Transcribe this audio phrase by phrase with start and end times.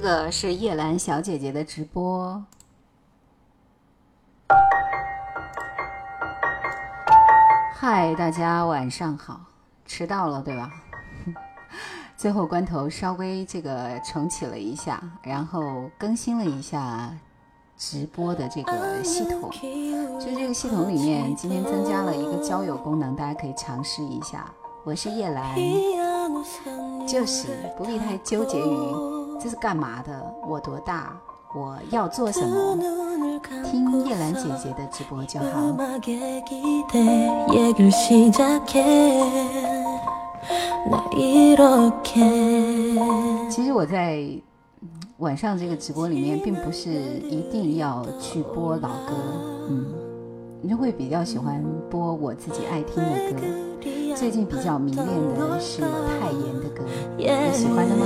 [0.00, 2.40] 这个是叶兰小姐姐的直播。
[7.74, 9.40] 嗨，大家晚上好，
[9.84, 10.70] 迟到了对吧？
[12.16, 17.12] 最后关头稍微这个重启了一下，然后更新了一下
[17.76, 19.50] 直播的这个系统。
[20.20, 24.48] 就这个系统里面，今天增加了一个交友功能，大家可以尝试一下。
[24.84, 25.56] 我是叶兰，
[27.04, 29.07] 就是不必太纠结于。
[29.40, 30.34] 这是干嘛的？
[30.46, 31.16] 我多大？
[31.54, 32.76] 我要做什么？
[33.64, 35.46] 听叶兰姐姐的直播就好。
[43.48, 44.28] 其实我在
[45.18, 49.14] 晚上这个直播里面，并不是一定要去播老歌，
[49.68, 49.86] 嗯，
[50.60, 53.67] 你就会比较喜欢播我自己爱听的歌。
[54.18, 55.86] 最近比较迷恋的是泰
[56.32, 56.82] 妍的歌，
[57.16, 58.04] 你喜欢的吗？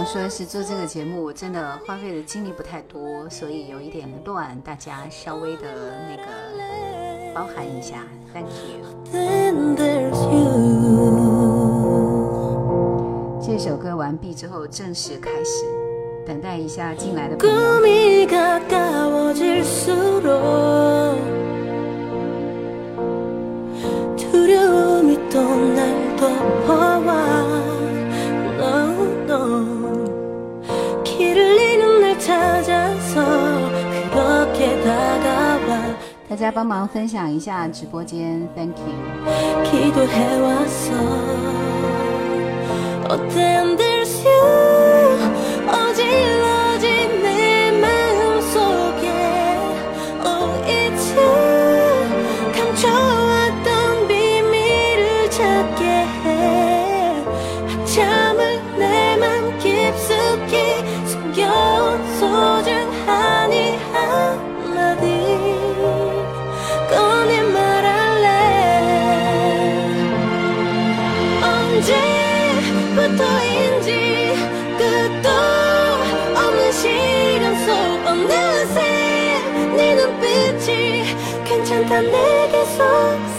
[0.00, 5.62] 想说的是，做这个节目我真的花费的精力不太多，所以有一点乱，大家稍微的
[6.08, 6.22] 那个
[7.34, 8.80] 包含一下，Thank you。
[13.42, 15.66] 这首歌完毕之后正式开始，
[16.26, 17.54] 等待一下进来的朋友。
[36.40, 38.86] 大家帮忙分享一下直播间，Thank you。
[81.90, 83.29] 다 내게 속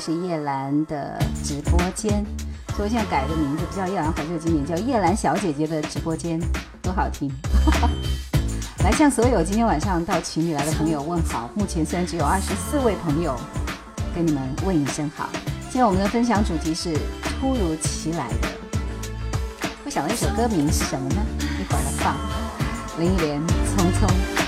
[0.00, 2.24] 是叶兰的直播间，
[2.74, 6.40] 所以我现在改个名字不叫叶兰怀旧经典，叫叶兰小姐姐的直播间，
[6.80, 7.30] 多好听！
[8.82, 11.50] 来向所有今天晚上到群里来的朋友问好。
[11.54, 13.38] 目前虽然只有二十四位朋友，
[14.14, 15.28] 跟你们问一声好。
[15.64, 18.48] 今天我们的分享主题是突如其来的。
[19.84, 21.22] 会想到一首歌名是什么呢？
[21.60, 22.16] 一会儿来放。
[22.98, 24.39] 林忆莲，匆匆。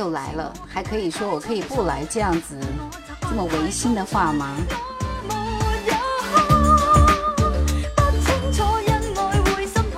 [0.00, 2.58] 就来了，还可以说我可以不来这样子
[3.20, 4.56] 这么违心的话吗？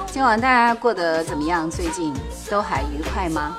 [0.09, 1.71] 今晚大家过得怎么样？
[1.71, 2.13] 最近
[2.51, 3.57] 都还愉快吗？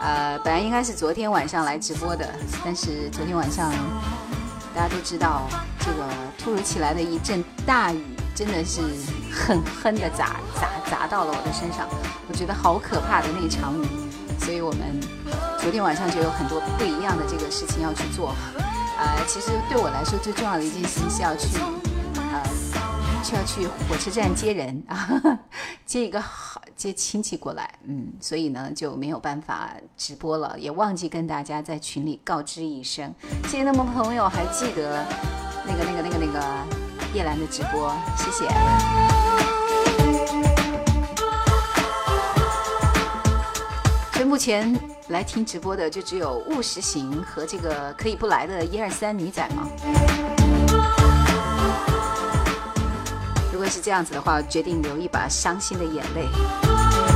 [0.00, 2.28] 呃，本来应该是昨天晚上来直播的，
[2.64, 3.70] 但是昨天晚上
[4.74, 5.42] 大家都知道，
[5.78, 8.04] 这个突如其来的一阵大雨，
[8.34, 8.80] 真的是
[9.32, 11.88] 狠狠的砸砸砸到了我的身上，
[12.26, 13.86] 我觉得好可怕的那场雨，
[14.40, 15.00] 所以我们。
[15.58, 18.34] 昨天晚上就有很多不一样的这个事情要去做，
[18.98, 21.58] 呃，其实对我来说最重要的一件事情是要去，
[22.16, 22.42] 呃，
[23.24, 25.38] 是要去火车站接人 啊，
[25.86, 33.14] 接一个好接亲戚过来，嗯，所以呢就没有办法直播了，也忘记跟大家在群里告知一声。
[33.44, 35.04] 谢谢那么朋友还记得
[35.66, 36.44] 那个那个那个那个
[37.14, 39.33] 叶兰的直播，谢谢。
[44.24, 44.74] 目前
[45.08, 49.68] 来听直播的就只有务实型和这个可以不来的一二三女仔吗？
[53.52, 57.13] 如果是这样子的话，决定留一把伤心的眼泪。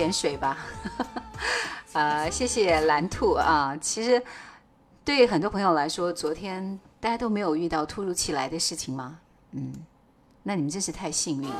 [0.00, 0.56] 潜水吧，
[1.92, 3.76] 呃，谢谢蓝兔啊。
[3.78, 4.22] 其实
[5.04, 9.18] 对很多朋友来说，昨天大家都没有遇到突如其来的事情吗？
[9.52, 9.74] 嗯，
[10.42, 11.54] 那你们真是太幸运了。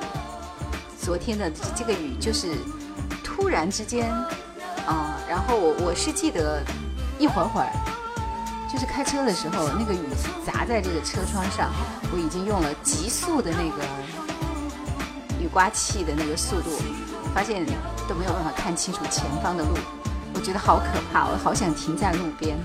[0.98, 2.48] 昨天的这个雨就是
[3.22, 4.10] 突然之间
[4.86, 6.62] 啊，然后我我是记得
[7.18, 7.70] 一会儿会儿，
[8.72, 10.00] 就是开车的时候，那个雨
[10.46, 11.70] 砸在这个车窗上，
[12.10, 13.84] 我已经用了极速的那个
[15.38, 16.70] 雨刮器的那个速度。
[17.34, 17.64] 发现
[18.08, 19.74] 都没有办法看清楚前方的路，
[20.34, 22.58] 我觉得好可怕，我好想停在路边，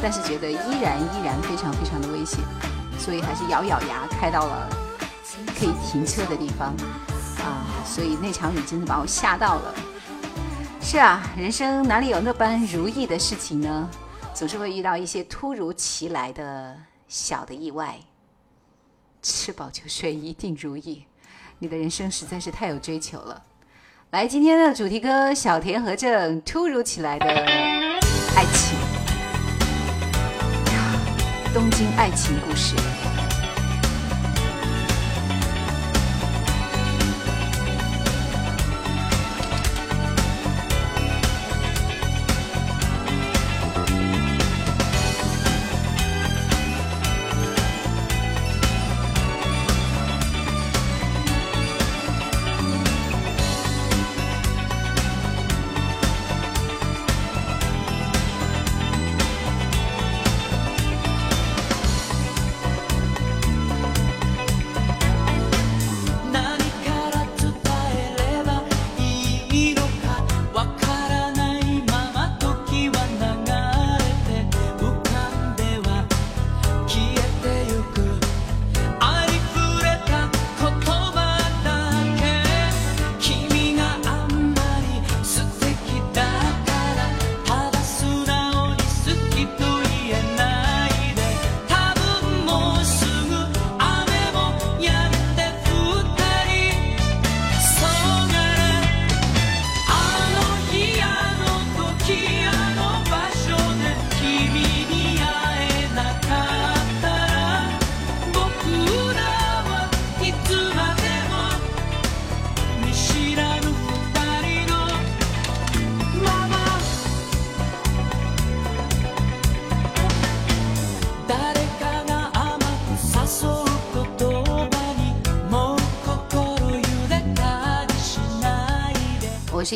[0.00, 2.40] 但是觉得依然依然非常非常的危险，
[2.98, 4.68] 所以还是咬咬牙开到了
[5.58, 6.74] 可以停车的地方
[7.42, 7.66] 啊！
[7.84, 9.74] 所以那场雨真的把我吓到了。
[10.80, 13.88] 是啊，人生哪里有那般如意的事情呢？
[14.34, 16.76] 总是会遇到一些突如其来的
[17.08, 17.98] 小的意外。
[19.22, 21.04] 吃饱就睡，一定如意。
[21.58, 23.42] 你的人生实在是太有追求了。
[24.12, 28.78] 来，今天的主题歌，小田和正突如其来的爱情，
[31.54, 32.76] 东京爱情故事。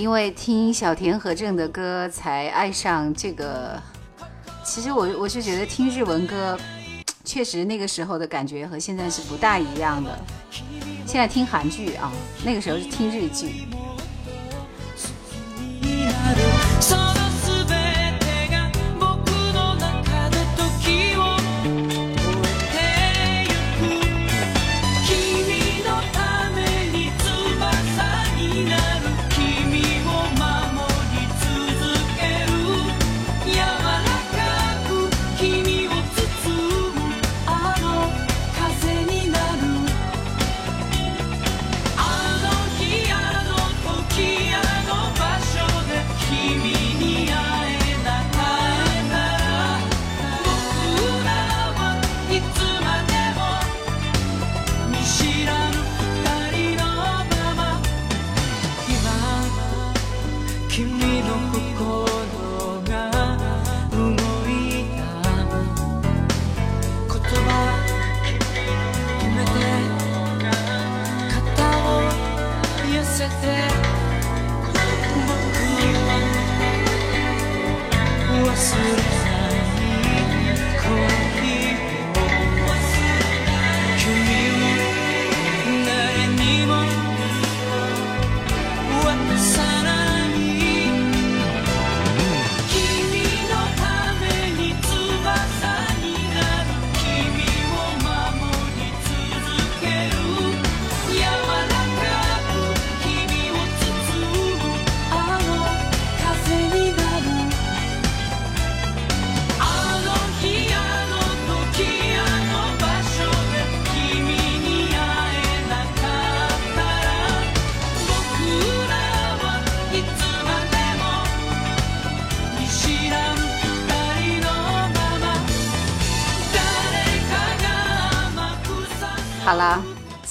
[0.07, 3.77] 因为听小田和正的歌才爱上这个。
[4.65, 6.57] 其实我我是觉得听日文歌，
[7.27, 10.17] 确实那个时候的感觉和现在是不大一样的。
[11.05, 12.13] 现在听韩剧啊，
[12.45, 13.67] 那个时候是听日剧。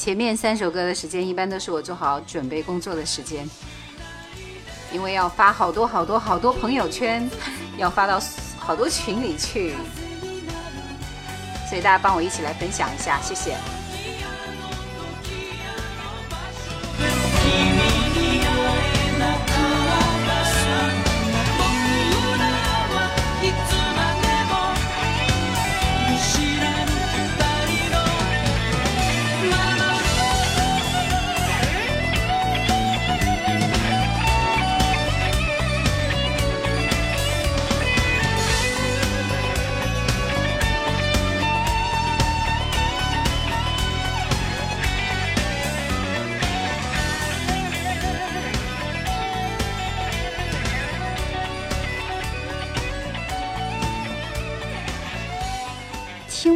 [0.05, 3.43] 前面三首歌的时间一般都是我做好准备工作的时间，
[4.93, 7.27] 因为要发好多好多好多朋友圈，
[7.75, 8.21] 要发到
[8.59, 9.73] 好多群里去，
[11.67, 13.57] 所以大家帮我一起来分享一下，谢谢。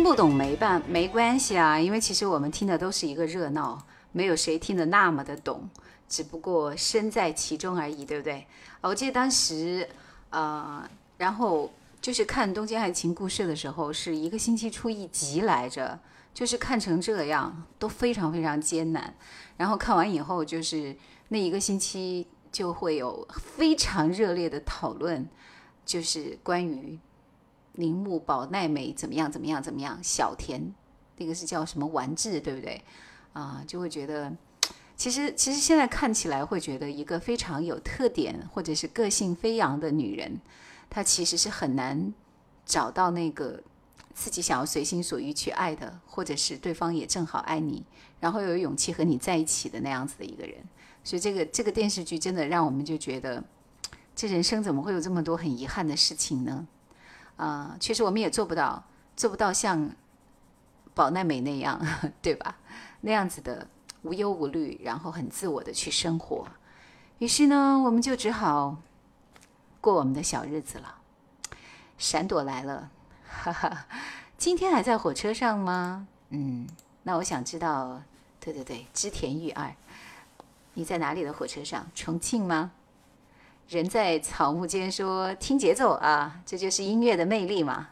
[0.09, 3.79] 不懂没办没关系啊，因为其实我们听的都是一个热闹，
[4.11, 5.69] 没有谁听得那么的懂，
[6.07, 8.47] 只不过身在其中而已，对不对？
[8.81, 9.87] 我记得当时，
[10.31, 10.83] 呃，
[11.19, 15.99] 然后就是看《东京爱情故事》的时候，是一个星期出一集来着，
[16.33, 19.13] 就是看成这样都非常非常艰难。
[19.57, 20.97] 然后看完以后，就是
[21.27, 25.29] 那一个星期就会有非常热烈的讨论，
[25.85, 26.97] 就是关于。
[27.79, 29.31] 铃木保奈美怎么样？
[29.31, 29.63] 怎么样？
[29.63, 29.97] 怎么样？
[30.03, 30.61] 小田，
[31.15, 32.83] 那个是叫什么丸治，对不对？
[33.31, 34.35] 啊，就会觉得，
[34.97, 40.41] 其实其实现在看起来会觉得，一个非常有特点或者是个性飞扬的女人，
[40.89, 42.13] 她其实是很难
[42.65, 43.63] 找到那个
[44.13, 47.85] 自己想要随心所欲去爱的，或者是对方也正好爱你，
[48.19, 50.57] 然后有勇气和你在一起的那样子的一个人。
[51.01, 53.41] 所以这个这个电视剧真的让我们就觉得，
[54.13, 56.67] 这人生怎么会有这么多很遗憾的事情呢？
[57.39, 58.83] 啊，其实我们也做不到，
[59.15, 59.89] 做不到像
[60.93, 61.79] 宝奈美那样，
[62.21, 62.57] 对吧？
[62.99, 63.65] 那样子的
[64.01, 66.45] 无忧无虑，然后很自我的去生活。
[67.19, 68.75] 于是呢，我们就只好
[69.79, 70.95] 过我们的小日子了。
[71.97, 72.89] 闪躲来了，
[73.25, 73.85] 哈哈，
[74.37, 76.07] 今天还在火车上吗？
[76.31, 76.67] 嗯，
[77.03, 78.01] 那我想知道，
[78.41, 79.73] 对对对，织田裕二，
[80.73, 81.87] 你在哪里的火车上？
[81.95, 82.71] 重庆吗？
[83.69, 87.89] 人在草木间，说听节奏啊，这就是音乐的魅力嘛。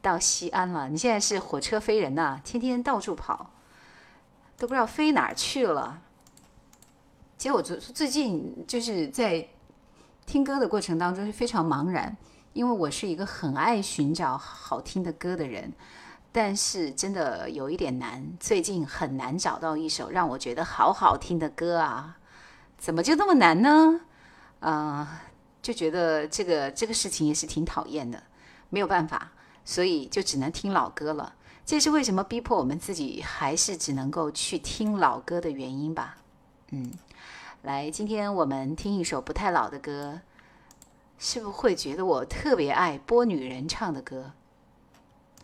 [0.00, 3.50] 到西安了，你现在是火车飞人呐，天天到处跑，
[4.58, 6.02] 都不知道飞哪儿去了。
[7.38, 9.46] 其实我最最近就是在
[10.26, 12.16] 听歌的过程当中是非常茫然，
[12.52, 15.72] 因为我是一个很爱寻找好听的歌的人，
[16.32, 22.16] 但是真的有一点难，最近很难找到一首让我觉得好好听的歌啊，
[22.76, 24.00] 怎么就那么难呢？
[24.64, 25.06] 嗯，
[25.60, 28.22] 就觉得这个这个事情也是挺讨厌的，
[28.70, 29.32] 没有办法，
[29.64, 31.34] 所以就只能听老歌了。
[31.66, 36.16] 这是为什么逼迫我们自己还是只能够去听老歌的原因吧？
[36.70, 36.92] 嗯，
[37.62, 40.20] 来，今天我们听一首不太老的歌，
[41.18, 44.32] 是不是会觉得我特别爱播女人唱的歌？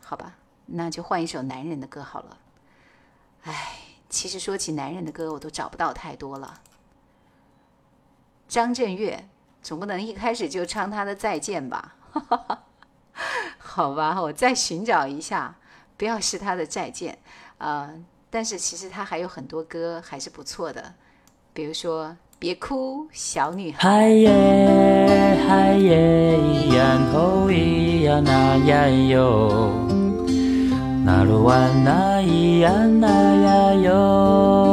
[0.03, 2.38] 好吧，那就换一首男人的歌好了。
[3.43, 6.61] 唉，其实说起男人的歌，我都找不到太多了。
[8.49, 9.29] 张震岳
[9.63, 11.95] 总不能一开始就唱他的《再见》吧？
[13.59, 15.55] 好吧，我再寻找一下。
[15.97, 17.19] 不要是他的再见，
[17.59, 17.91] 啊！
[18.31, 20.95] 但是其实他还有很多歌还是不错的，
[21.53, 22.07] 比如说
[22.39, 23.79] 《别哭，小女孩》。
[23.83, 26.39] 嗨耶嗨耶，
[26.73, 29.73] 然后咿呀那呀哟，
[31.05, 34.68] 那鲁哇那咿呀那呀哟，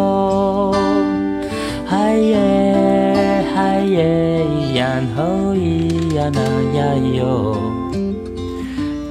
[4.96, 6.40] 然后咿呀那
[6.78, 7.58] 呀哟。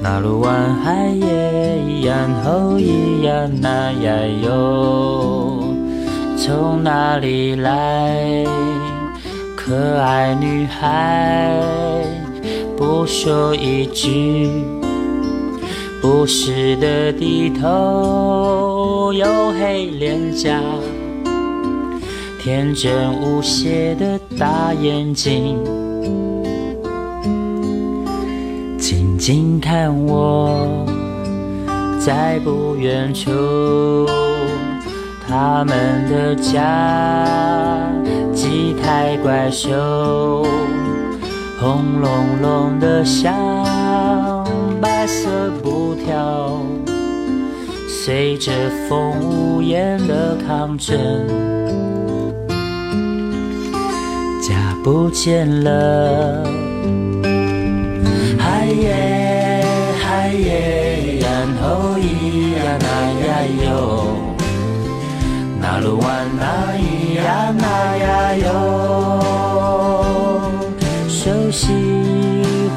[0.01, 5.63] 那鲁湾海耶，然后咿呀那呀哟，
[6.39, 8.47] 从哪里来？
[9.55, 11.53] 可爱女孩，
[12.79, 14.49] 不说一句，
[16.01, 20.63] 不时的低头，黝黑脸颊，
[22.45, 25.59] 天真无邪的大眼睛。
[28.77, 30.85] 静静看我，
[31.99, 33.31] 在不远处，
[35.27, 37.81] 他们的家
[38.35, 40.45] 几台怪兽，
[41.59, 43.35] 轰隆隆的响，
[44.83, 46.61] 白色布条，
[47.89, 48.53] 随着
[48.87, 50.95] 风无言的抗争，
[54.85, 56.45] 不见了。
[58.39, 59.65] 嗨耶
[59.99, 62.05] 嗨耶，然后咿
[62.59, 62.87] 呀那
[63.25, 63.29] 呀
[63.65, 63.67] 哟，
[65.59, 66.45] 那鲁湾那
[66.77, 68.53] 咿呀那呀哟，
[71.09, 71.65] 熟悉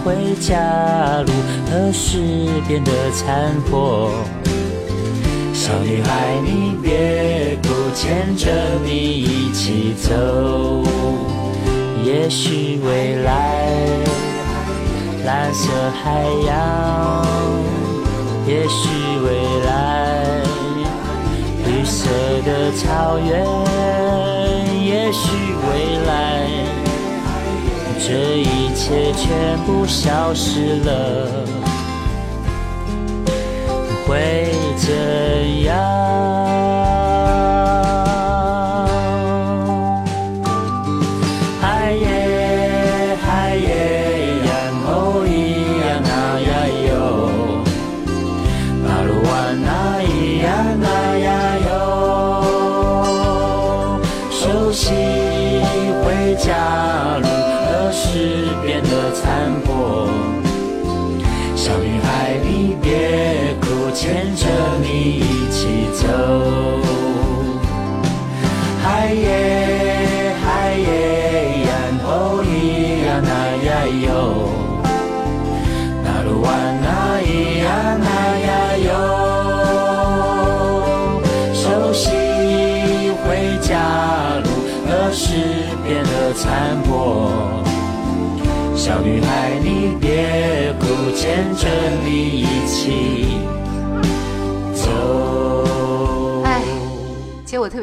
[0.06, 1.30] 回家路
[1.70, 2.22] 何时
[2.70, 4.12] 变得残破？
[5.54, 8.50] 小女孩，你别哭，牵着
[8.86, 10.86] 你一起走，
[12.20, 13.32] 也许未来。
[15.24, 17.24] 蓝色海洋，
[18.48, 18.90] 也许
[19.24, 19.28] 未
[19.64, 19.70] 来；
[21.64, 22.10] 绿色
[22.44, 23.46] 的草原，
[24.84, 25.28] 也许
[25.70, 25.70] 未
[26.08, 26.50] 来。
[28.00, 31.46] 这一切全部消失了，
[34.08, 35.76] 会怎样？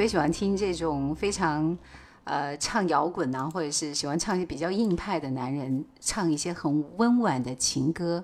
[0.04, 1.74] 别喜欢听这种非常
[2.24, 8.22] 呃唱摇滚呐，或者是喜欢唱一些比较硬派的男人唱一些很温婉的情歌。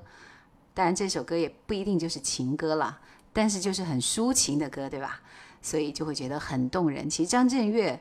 [0.74, 3.00] 当然，这首歌也不一定就是情歌啦，
[3.32, 5.22] 但是就是很抒情的歌，对吧？
[5.62, 7.08] 所以就会觉得很动人。
[7.08, 7.98] 其实张震岳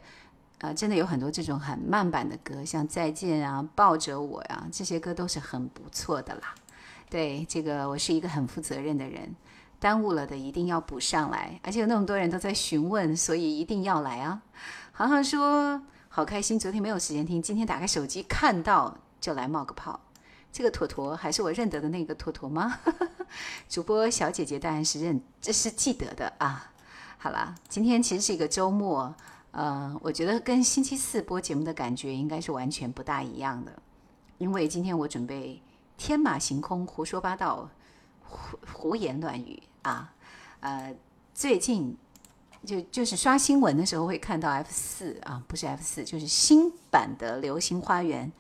[0.60, 6.54] 啊，真的有很多这种很慢版的歌，像《再见》啊、《抱着我》呀，这些歌都是很不错的啦。
[7.10, 9.34] 对这个，我是一个很负责任的人，
[9.80, 14.42] 耽误了的一定要补上来，而且有那么多人都在询问，所以一定要来啊！
[14.92, 20.00] 航航说好开心，昨天没有时间听，今天打开手机看到就来冒个泡。
[20.52, 22.80] 这个坨坨还是我认得的那个坨坨吗？
[23.70, 26.72] 主播小姐姐当然是认，这是记得的啊。
[27.18, 29.16] 好了，今天其实是一个周末，
[29.52, 33.72] 呃，我觉得跟星期四播节目的感觉应该是完全不大一样的，
[34.40, 35.62] 因为今天我准备。
[36.02, 37.70] 天马行空，胡说八道，
[38.24, 40.14] 胡胡言乱语啊！
[40.60, 40.96] 呃，
[41.34, 41.96] 最近
[42.66, 48.32] 就就是刷新闻的时候会看到 F 四啊，不是 F 四，就是新版的《流星花园》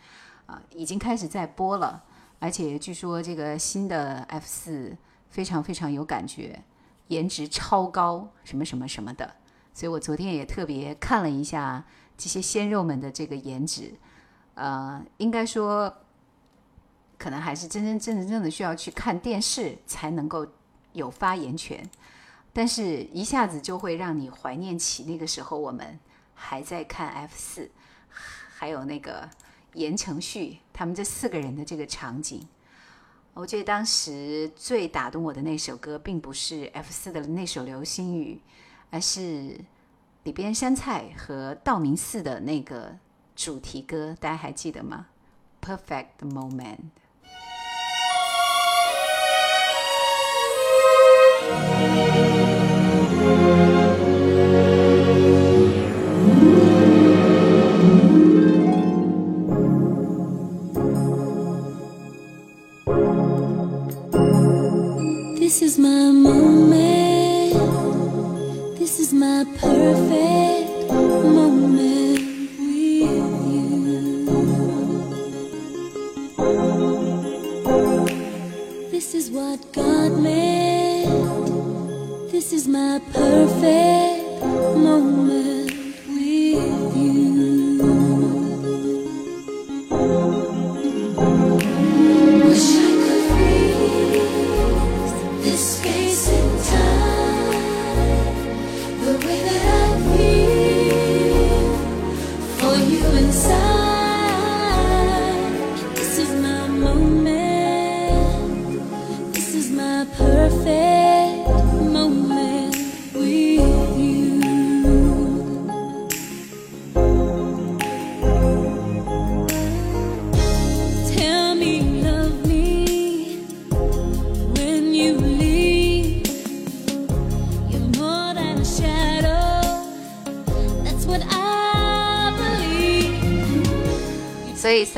[0.51, 2.03] 啊，已经开始在播了。
[2.39, 4.95] 而且据说这个新的 F 四
[5.29, 6.63] 非常非常有感觉，
[7.07, 9.35] 颜值超高，什么什么什么的。
[9.73, 11.85] 所以我昨天也特别看了一下
[12.17, 13.93] 这些鲜肉们的这个颜值，
[14.55, 15.93] 呃，应该说
[17.17, 20.45] 可能还是真真正正正的需要去看电视才能够
[20.93, 21.89] 有发言权。
[22.51, 25.99] 但是，一下子就会让你怀念起那个时候，我们
[26.33, 27.69] 还在看 F 四，
[28.55, 29.29] 还有那个
[29.73, 32.47] 言承旭他们这四个人的这个场景。
[33.35, 38.41] 我记得当时最打动我的那首歌，并不是 F 四的那首《流星雨》，
[38.89, 39.57] 而是
[40.23, 42.97] 里边山菜和道明寺的那个
[43.35, 45.07] 主题歌，大家还记得吗
[45.61, 46.89] ？Perfect Moment。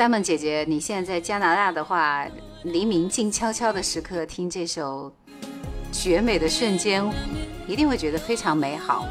[0.01, 2.25] ，Simon 姐姐，你现在在加拿大的话，
[2.63, 5.13] 黎明静悄悄的时刻，听这首
[5.91, 7.07] 绝美的瞬间，
[7.67, 9.05] 一定会觉得非常美好。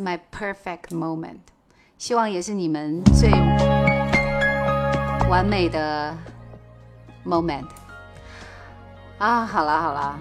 [0.00, 1.38] My perfect moment，
[1.98, 3.30] 希望也是你们最
[5.28, 6.16] 完美的
[7.24, 7.66] moment。
[9.18, 10.18] 啊，好了好了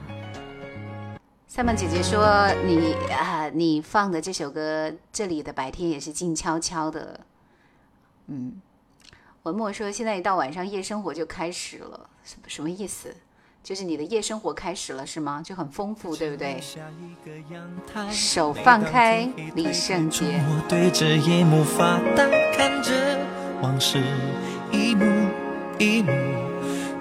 [1.47, 7.19] 塞曼姐姐说你啊，你放的这首歌，这里的白天也是静悄悄的。
[8.27, 8.61] 嗯，
[9.43, 13.15] 文墨说现在一到晚上夜生活就开始了，什么什么意思？
[13.65, 15.41] 就是你的夜生活开始了是吗？
[15.43, 16.61] 就很丰富，对不对？
[18.11, 20.39] 手放开，李圣杰。
[20.47, 22.91] 我对着夜幕发呆，看着
[23.63, 23.97] 往事
[24.71, 25.03] 一幕
[25.79, 26.11] 一幕，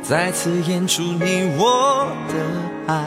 [0.01, 2.35] 再次演出你我的
[2.87, 3.05] 爱。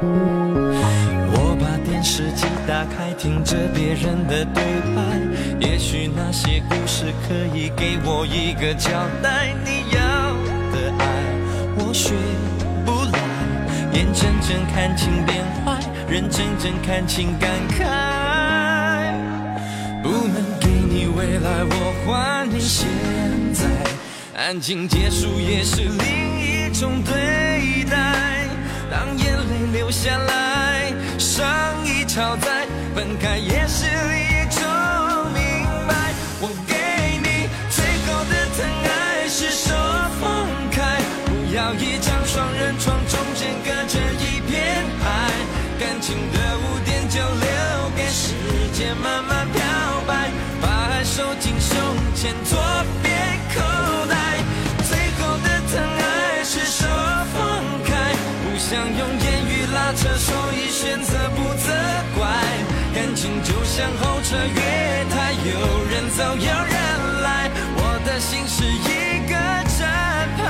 [0.00, 4.64] 我把电视机打开，听着别人的对
[4.96, 5.20] 白，
[5.60, 8.90] 也许那些故事可以给我一个交
[9.22, 9.54] 代。
[9.62, 10.03] 你要，
[11.76, 12.14] 我学
[12.84, 13.18] 不来，
[13.92, 17.82] 眼睁睁看情变坏，人真正看情感慨。
[20.02, 22.86] 不能给你未来，我还你现
[23.52, 23.64] 在。
[24.36, 28.46] 安静结束也是另一种对待。
[28.90, 31.46] 当眼泪流下来，伤
[31.84, 33.86] 已超载，分开也是
[63.24, 64.60] 情就像候车月
[65.08, 65.50] 台，有
[65.88, 69.34] 人走有人来，我的心是一个
[69.78, 70.42] 站牌，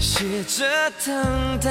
[0.00, 0.66] 写着
[1.04, 1.70] 等待。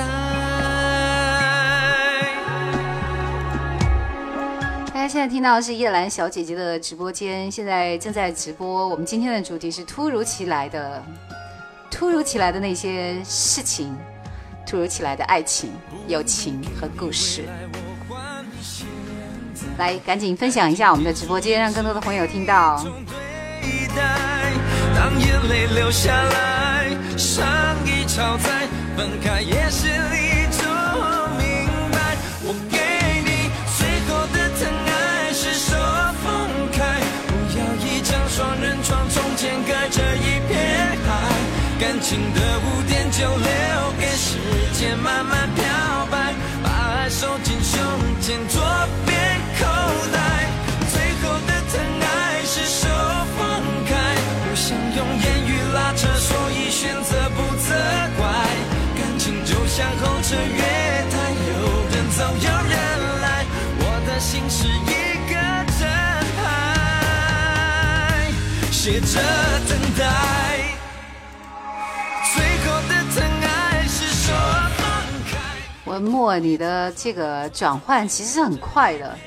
[4.87, 8.87] 大家现在听到的是叶兰小姐姐的直播间，现在正在直播。
[8.87, 11.03] 我们今天的主题是突如其来的、
[11.91, 13.93] 突如其来的那些事情，
[14.65, 15.73] 突如其来的爱情、
[16.07, 17.43] 友情和故事。
[19.77, 22.81] 来，赶紧分享一下我们的直播间，让更多的朋友听到。
[23.61, 24.53] 对待，
[24.95, 27.45] 当眼泪流下来，伤
[27.85, 30.63] 已超载，分开也是一种
[31.37, 32.15] 明白。
[32.43, 32.77] 我给
[33.25, 35.75] 你最后的疼爱是手
[36.23, 41.09] 放开，不要一张双人床，中间隔着一片海。
[41.77, 44.37] 感情的污点就留给时
[44.73, 45.63] 间慢慢漂
[46.09, 46.33] 白，
[46.63, 47.81] 把爱收进胸
[48.21, 48.61] 前左
[49.05, 49.24] 边
[56.85, 57.73] 选择不责
[58.15, 58.21] 怪。
[58.95, 60.61] 感情就像候车月
[61.09, 61.13] 台，
[61.49, 61.51] 有
[61.89, 62.77] 人走有人
[63.21, 63.43] 来，
[63.79, 64.93] 我的心是一
[65.27, 65.33] 个
[65.79, 65.81] 站
[66.37, 66.43] 牌，
[68.71, 69.19] 写着
[69.67, 70.05] 等待。
[72.35, 74.31] 最后的疼爱是手
[74.77, 74.85] 放
[75.27, 75.33] 开。
[75.85, 79.17] 文墨，你的这个转换其实是很快的。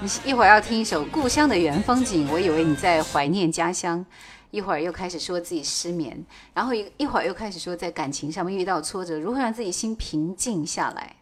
[0.00, 4.02] 你一会儿要听一首《故乡的原风景》，我以为你在怀念家乡；
[4.52, 11.16] 一会儿又开始说自己失眠，然后一一会儿又开始说在感情上面遇到挫折，如何让自己心平静下来。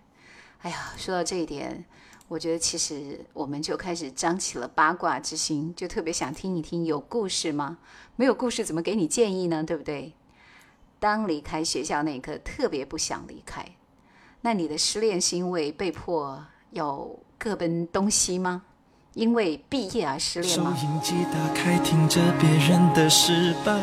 [0.62, 1.84] 哎呀，说到这一点，
[2.26, 7.78] 我觉得其实我们就开始张起了八卦之心，就特别想听一听有故事吗？
[8.16, 9.62] 没有故事怎么给你建议呢？
[9.62, 10.12] 对不对？
[10.98, 13.64] 当离开学校那一刻，特别不想离开。
[14.40, 18.64] 那你的失恋是因为被迫要各奔东西吗？
[19.14, 20.76] 因为毕业而失恋收吗？
[20.80, 23.76] 音机打开，听着别人的失败，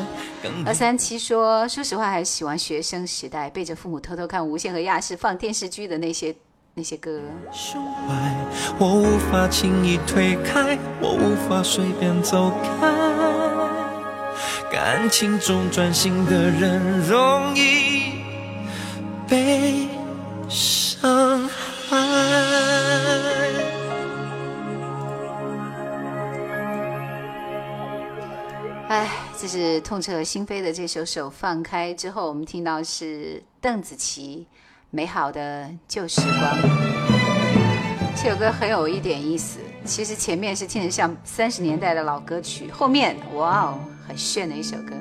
[0.66, 6.34] 二三七说，说实话还是喜欢学生时代背着父母偷偷看无线和亚视放电视剧的那些
[6.76, 7.20] 那些歌。
[7.52, 8.36] 胸怀，
[8.80, 12.88] 我无法轻易推开，我无法随便走开。
[14.72, 18.22] 感情中专心的人容易
[19.28, 19.87] 被
[29.58, 34.46] 是痛彻心扉的这首《手放开》之后，我们听到是邓紫棋
[34.92, 36.32] 《美好的旧时光》。
[38.16, 44.94] 这首歌很有一点意思，其实前面是听着像三十年代的老歌曲，后面哇哦，很炫的一首歌。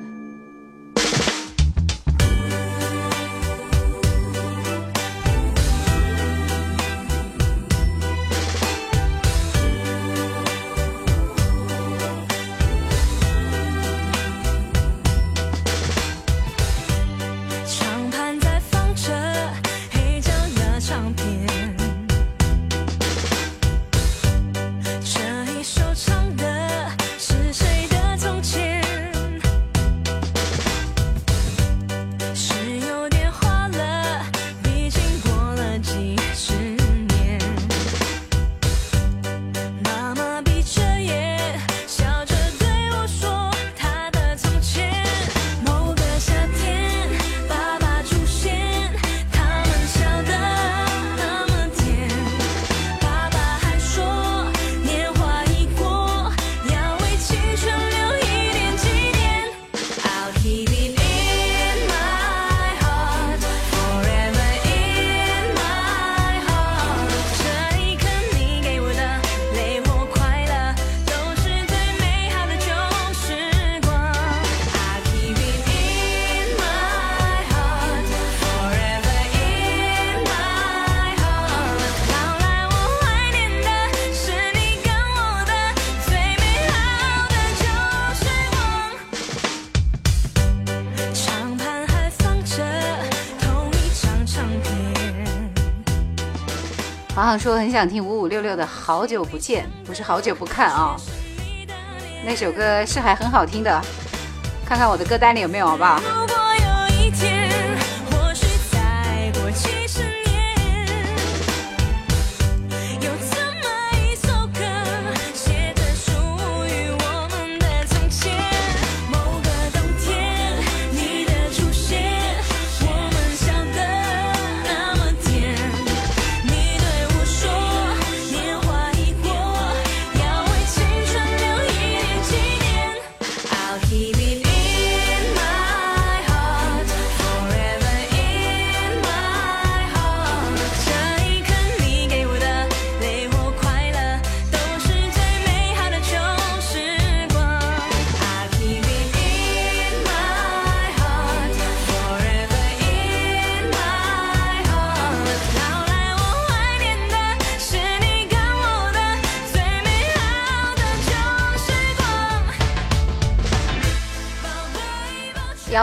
[97.35, 100.95] 说很想听五五六六的《好久不见》，不是好久不看啊。
[102.23, 103.81] 那首歌是还很好听的，
[104.63, 105.99] 看看我的歌单里有没有，好不好？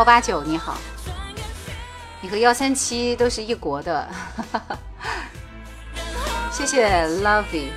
[0.04, 0.76] 八九你好，
[2.20, 4.08] 你和幺三七都是一国的，
[6.52, 7.70] 谢谢 Lovey。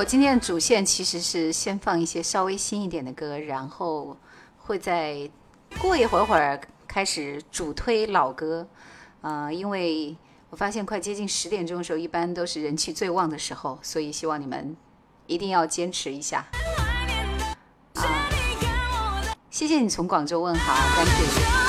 [0.00, 4.16] 我今天的主线其实是先放一些稍微新一点的歌，然后
[4.56, 5.28] 会再
[5.78, 8.66] 过一会儿会儿开始主推老歌，
[9.20, 10.16] 呃，因为
[10.48, 14.74] 我发现快接近十点钟的时候，一般都是人气最旺的时候，所以希望你们
[15.26, 16.46] 一定要坚持一下。
[17.96, 18.02] 啊，
[19.50, 21.59] 谢谢你从广州问好，Thank you。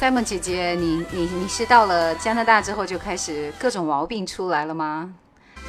[0.00, 5.14] Simon 姐姐，你你你是到了加拿大之后就开始各种毛病出来了吗？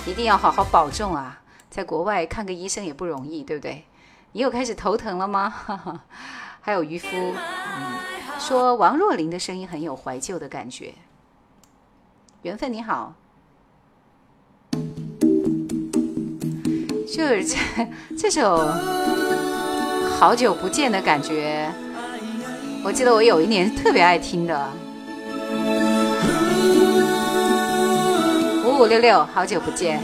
[0.08, 1.42] 一定要好好保重啊！
[1.70, 3.84] 在国外看个医生也不容易，对不对？
[4.32, 5.54] 你又开始头疼了吗？
[6.62, 8.00] 还有渔夫，嗯，
[8.40, 10.94] 说王若琳的声音很有怀旧的感觉。
[12.44, 13.14] 缘分你好，
[17.06, 17.58] 就是这
[18.18, 18.66] 这首
[20.18, 21.70] 好久不见的感觉。
[22.84, 24.68] 我记得我有一年特别爱听的，
[28.66, 30.02] 五五六六，好久不见。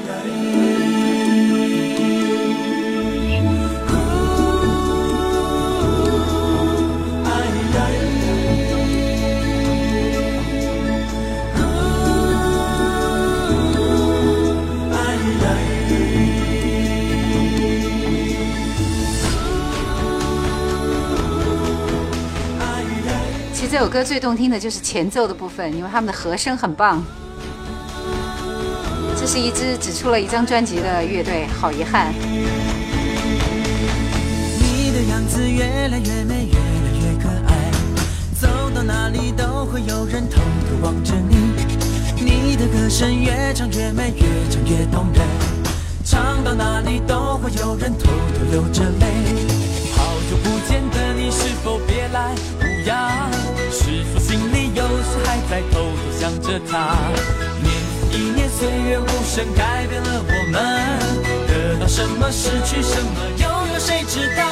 [23.69, 27.03] 这首歌最动听的就是前奏的部分，因为他们的和声很棒。
[29.19, 32.13] 这是一支只出了一张专辑的乐队，好遗憾。
[34.57, 37.71] 你的样子越来越美，越来越可爱，
[38.39, 41.35] 走到哪里都会有人偷偷望着你。
[42.23, 45.21] 你的歌声越唱越美，越唱越动人，
[46.05, 49.07] 唱到哪里都会有人偷偷流着泪。
[49.91, 52.33] 好久不见的你，是否别来
[52.87, 53.29] 呀？
[53.69, 56.95] 是否心里有时还在偷偷想着他？
[57.61, 57.67] 年
[58.11, 60.55] 一年，岁月无声改变了我们，
[61.47, 63.07] 得到什么，失去什么，
[63.37, 64.43] 又有谁知道？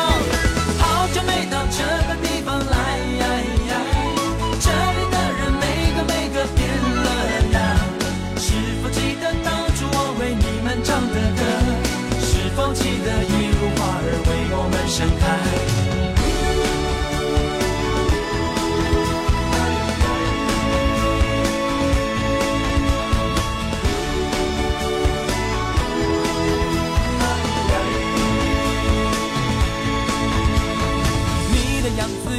[0.78, 2.76] 好久没到这个地方来
[3.20, 3.24] 呀，
[4.60, 5.64] 这里的人每
[5.96, 7.08] 个每个变了
[7.54, 7.58] 样。
[8.38, 8.52] 是
[8.84, 11.42] 否记得当初我为你们唱的歌？
[12.20, 15.24] 是否记得一路花儿为我们盛开？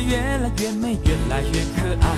[0.06, 2.08] 越来越美，越来越可爱。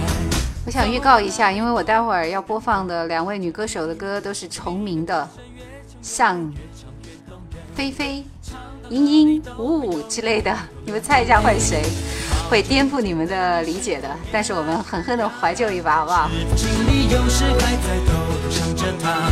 [0.66, 5.26] 我想预告一下，因为我待会儿要播放的两位女歌手的歌都是重名的，
[6.02, 6.52] 像
[7.74, 8.22] 菲菲、
[8.90, 11.82] 英英、五五之类的，你们猜一下会谁？
[12.50, 14.08] 会颠覆你们的理解的。
[14.30, 16.28] 但是我们狠狠的怀旧一把，好不好？
[16.56, 18.12] 心里有时还在偷
[18.42, 19.30] 偷想着他。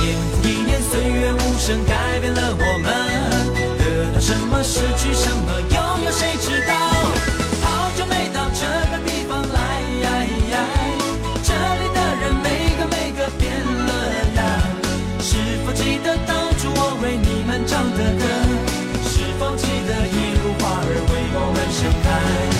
[0.00, 2.88] 年复一年，岁月无声改变了我们。
[3.78, 6.83] 得到什么，失去什么，拥有谁知道？
[21.84, 22.53] 盛开？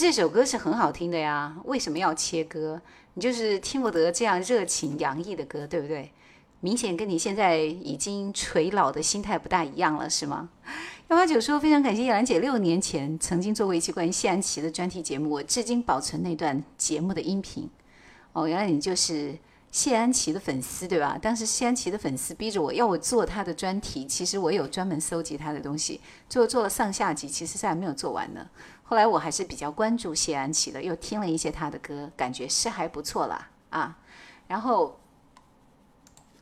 [0.00, 2.80] 这首歌是很好听的呀，为什么要切歌？
[3.12, 6.10] 你就是听不得这样热情洋溢的歌，对不对？
[6.60, 10.48] 明显跟你现在已经垂老的心态不大一样了，是吗？
[11.08, 17.68] 幺八九说非常感谢叶兰姐六年前曾经做过一期关于谢安琪的专题节目，我至今保存那段节目的音频。
[18.32, 19.36] 哦，原来你就是
[19.70, 21.18] 谢安琪的粉丝对吧？
[21.20, 28.48] 当时谢安琪的粉丝逼着我要我做他的专题，其实我有专门搜集他的东西，做做了上下集，其实现在没有做完呢。
[28.90, 33.96] 后来我还是比较关注谢安琪的，又听了一些他的歌，感觉是还不错啦啊。
[34.48, 34.98] 然后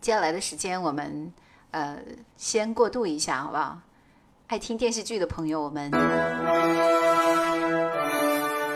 [0.00, 1.30] 接下来的时间我们
[1.72, 1.98] 呃
[2.38, 3.78] 先过渡一下好不好？
[4.46, 5.90] 爱听电视剧的朋友，我们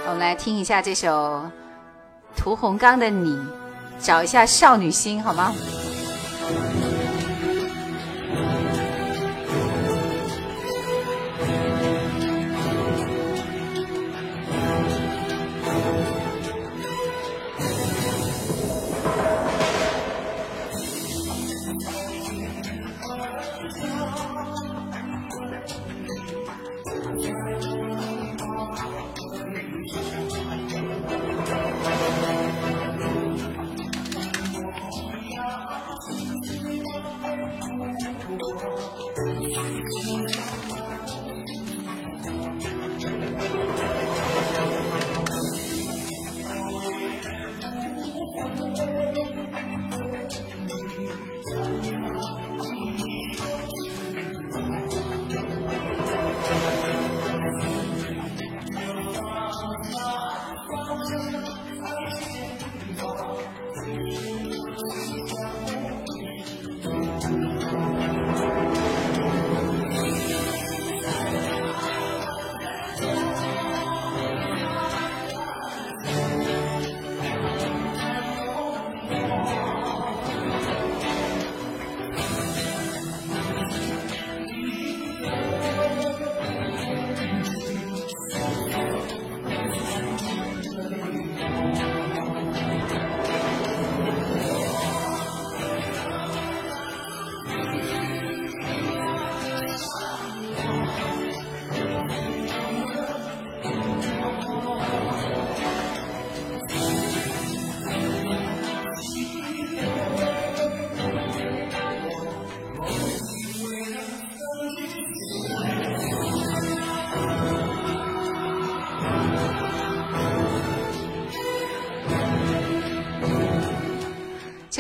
[0.07, 1.51] 我们来听一下这首
[2.37, 3.35] 屠洪刚的《你》，
[3.99, 5.51] 找一下少女心好吗？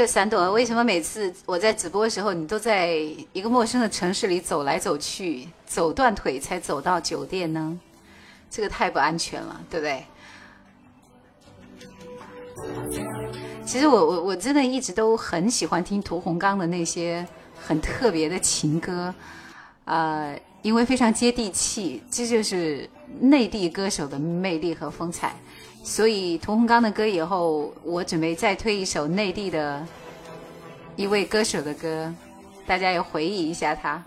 [0.03, 2.88] 这三朵，为什么每次我在直播的时候，你都在
[3.32, 7.78] 一个陌生的城市里走来走去，走断腿才走到酒店呢？
[8.50, 10.05] 这个太不安全了，对不对？
[13.64, 17.24] 其实我我我真的一直都很喜欢听屠洪刚的那些
[17.57, 19.14] 很特别的情歌，
[19.84, 22.90] 呃，因为非常接地气，这就是
[23.20, 25.36] 内地歌手的魅力和风采。
[25.85, 29.87] 所以屠洪刚的歌以后，我准备再推一首内地的
[30.97, 32.12] 一位歌手的歌，
[32.66, 34.03] 大家也回忆一下他。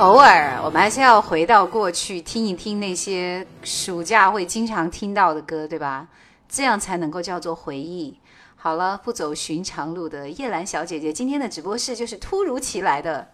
[0.00, 6.06] 偶尔，我们还是要回到过去，听一听那些暑假会经常听到的歌，对吧？
[6.48, 8.18] 这样才能够叫做回忆。
[8.56, 13.28] 好了，不走寻常路的叶兰小姐姐，今天的直播室就是突如其来的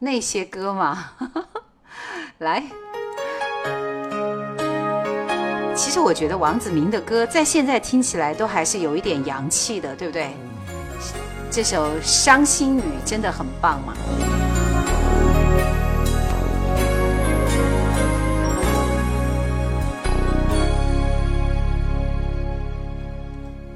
[0.00, 1.12] 那些歌嘛。
[2.38, 2.64] 来，
[5.76, 10.32] 其实我觉得王子明的歌在现在听起来都还是有一点洋气的，对不对？
[11.48, 13.94] 这首《伤心雨》真的很棒嘛。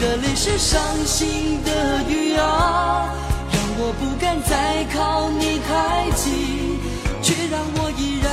[0.00, 3.08] 的泪是伤心的雨啊，
[3.52, 6.78] 让我不敢再靠你太近，
[7.22, 8.30] 却让我依然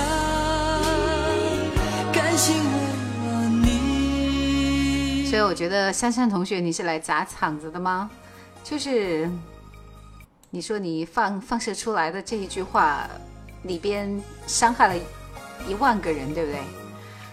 [2.12, 2.72] 甘心为
[3.32, 5.26] 了你。
[5.26, 8.10] 所以我觉得珊珊同学，你是来砸场子的吗？
[8.64, 9.30] 就是
[10.50, 13.08] 你说你放放射出来的这一句话
[13.64, 14.96] 里边伤害了
[15.68, 16.60] 一万个人，对不对？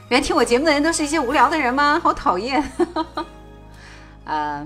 [0.08, 2.00] 原来听我节目的人都是一些无聊的人吗？
[2.02, 2.62] 好讨厌。
[2.62, 3.26] 哈哈哈
[4.30, 4.64] 呃，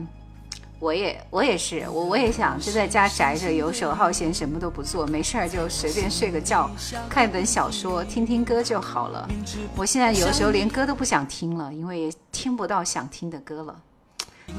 [0.79, 6.71] 我也我也是，我我也想就在家宅着，游手好闲，什么都不做，没事儿就随便睡个觉，
[7.09, 9.27] 看一本小说，听听歌就好了。
[9.75, 13.75] 我现在有时候连歌都不想听了，因为也听不到想听的歌了。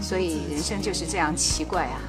[0.01, 2.01] 所以人生就是这样奇怪啊！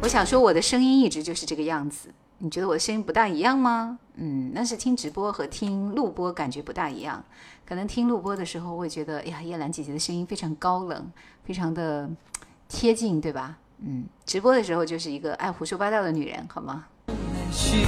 [0.00, 2.08] 我想说，我的声音一直就是这个样子。
[2.38, 3.98] 你觉得我的声音不大一样吗？
[4.22, 7.24] 嗯，那是听直播和听录播感觉不大一样。
[7.66, 11.10] 可能听录播的时候会觉得，哎呀，叶兰姐姐的声音非常高冷，
[11.42, 12.08] 非常的
[12.68, 13.56] 贴近，对吧？
[13.78, 16.84] 嗯，直播的时候就是一个爱胡说八道的女人，好吗？
[17.50, 17.86] 去，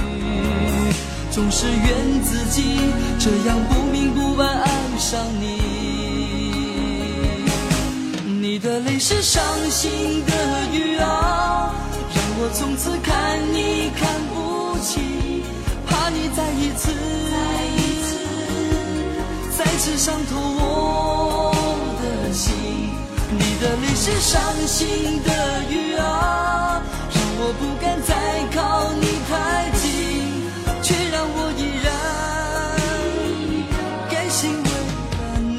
[1.29, 2.79] 总是怨自己
[3.19, 5.61] 这样不明不白爱上你。
[8.41, 11.73] 你的泪是伤心的雨啊，
[12.15, 15.22] 让我从此看你看不清，
[16.35, 16.91] 再一次
[19.55, 21.53] 再一次伤透我
[22.01, 22.53] 的心。
[23.29, 25.29] 你的泪是伤心的
[25.69, 26.81] 雨啊，
[27.13, 28.13] 让我不敢再
[28.53, 29.83] 靠你太近，
[30.81, 31.85] 却让我依然
[34.09, 34.69] 甘心为
[35.17, 35.57] 了你。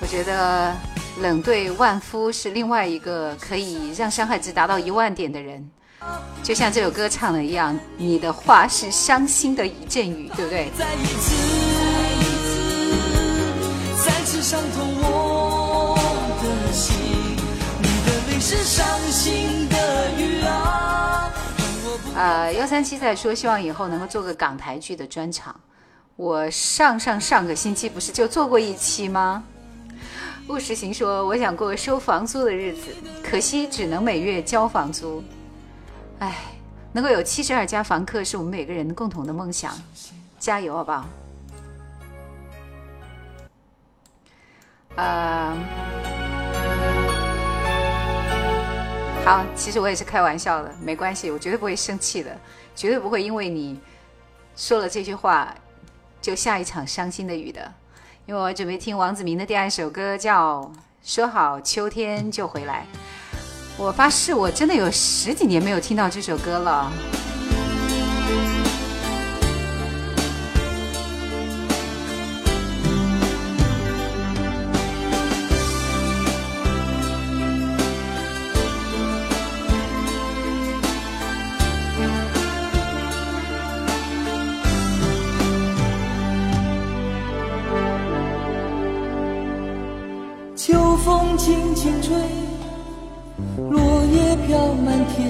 [0.00, 0.76] 我觉得
[1.20, 5.70] 冷对万夫是另外一个可以让伤害值达到一万点的人，
[6.42, 10.70] 就像这首歌唱的一样，你的话是伤心的一阵雨，对不对？
[10.76, 11.34] 再一次，
[14.04, 15.96] 再次伤痛我
[16.42, 16.96] 的心。
[17.78, 21.32] 你的泪是伤心的雨啊，
[22.16, 25.54] 呃，幺三七在说，希望以后能够做个港台剧的专场。
[26.16, 29.44] 我上上上个星期不是就做过一期吗？
[30.48, 32.88] 务实行说，我想过收房租的日子，
[33.22, 35.22] 可惜只能每月交房租。
[36.22, 36.36] 哎，
[36.92, 39.76] 能够有七十二家房客是我们每个人共同的梦想，
[40.38, 41.04] 加油好不好？
[44.94, 45.56] 呃，
[49.24, 52.38] 好，其实我也是开玩笑的，没关系，我绝对不会生气的，
[52.76, 53.80] 绝对不会因为你
[54.54, 55.52] 说了这句话
[56.20, 57.72] 就下一场伤心的雨的。
[58.26, 60.60] 因为我准备听王子明的第二首歌，叫
[61.02, 62.86] 《说好秋天就回来》。
[63.78, 66.92] 我发誓，我真的有十几年没有听到这首歌了。
[90.54, 92.14] 秋风轻轻吹，
[94.62, 95.28] 飘满天，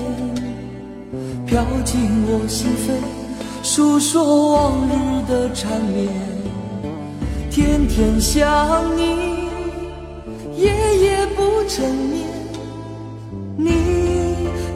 [1.47, 2.93] 飘进我心扉，
[3.63, 4.93] 诉说往日
[5.27, 6.07] 的缠绵。
[7.51, 9.49] 天天想你，
[10.59, 12.29] 夜夜不成眠。
[13.57, 13.71] 你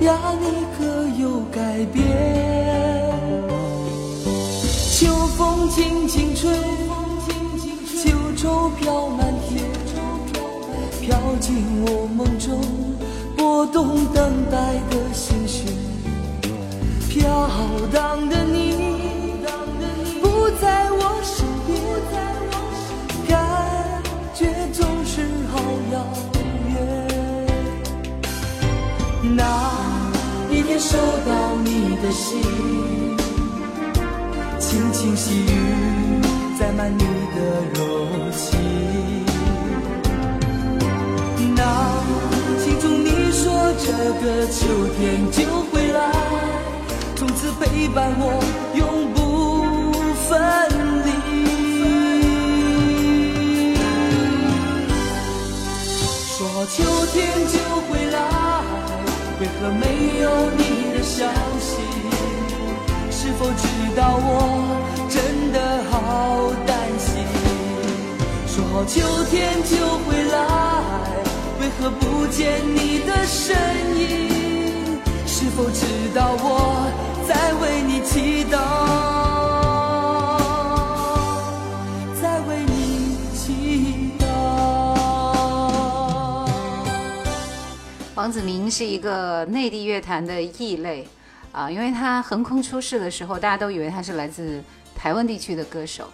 [0.06, 0.46] 呀，你
[0.78, 2.02] 可有改变？
[4.90, 6.50] 秋风轻轻吹，
[8.02, 9.62] 秋愁飘满天，
[11.02, 12.58] 飘进我梦中，
[13.76, 14.56] 拨动等待
[14.88, 15.66] 的心绪。
[17.10, 17.28] 飘
[17.92, 18.72] 荡的你，
[20.22, 21.78] 不在我身边，
[23.28, 23.36] 感
[24.34, 25.20] 觉总是
[25.52, 25.60] 好
[25.92, 25.94] 遥
[26.70, 26.74] 远。
[29.36, 29.42] 那
[30.50, 30.96] 一天收
[31.26, 31.30] 到
[31.62, 32.40] 你的信。
[34.58, 36.20] 轻轻细雨
[36.58, 37.04] 载满你
[37.36, 37.38] 的
[37.74, 37.78] 柔
[38.32, 38.58] 情。
[41.54, 41.60] 那
[42.58, 43.10] 心中你
[43.46, 43.86] 说这
[44.26, 44.66] 个秋
[44.98, 45.38] 天就
[45.70, 46.00] 回来，
[47.14, 48.42] 从此陪伴我
[48.74, 48.84] 永
[49.14, 49.18] 不
[50.26, 50.28] 分
[51.06, 51.08] 离。
[56.26, 56.82] 说秋
[57.12, 57.14] 天
[57.46, 57.54] 就
[57.86, 58.18] 回来，
[59.40, 60.24] 为何没有
[60.56, 60.60] 你
[60.92, 61.22] 的消
[61.60, 61.78] 息？
[63.12, 63.62] 是否知
[63.94, 64.28] 道我
[65.08, 65.56] 真的
[65.88, 67.22] 好担心？
[68.48, 69.70] 说好秋天就
[70.04, 70.34] 回来，
[71.66, 73.56] 为何不见你的身
[73.98, 75.00] 影？
[75.26, 76.86] 是否知道我
[77.26, 78.56] 在为你祈祷，
[82.22, 84.24] 在为你祈祷？
[88.14, 91.08] 王子明是一个内地乐坛的异类
[91.50, 94.62] 啊，因为他横空出世的时候，大家都以为他是来自
[94.94, 96.08] 台湾地区的歌手，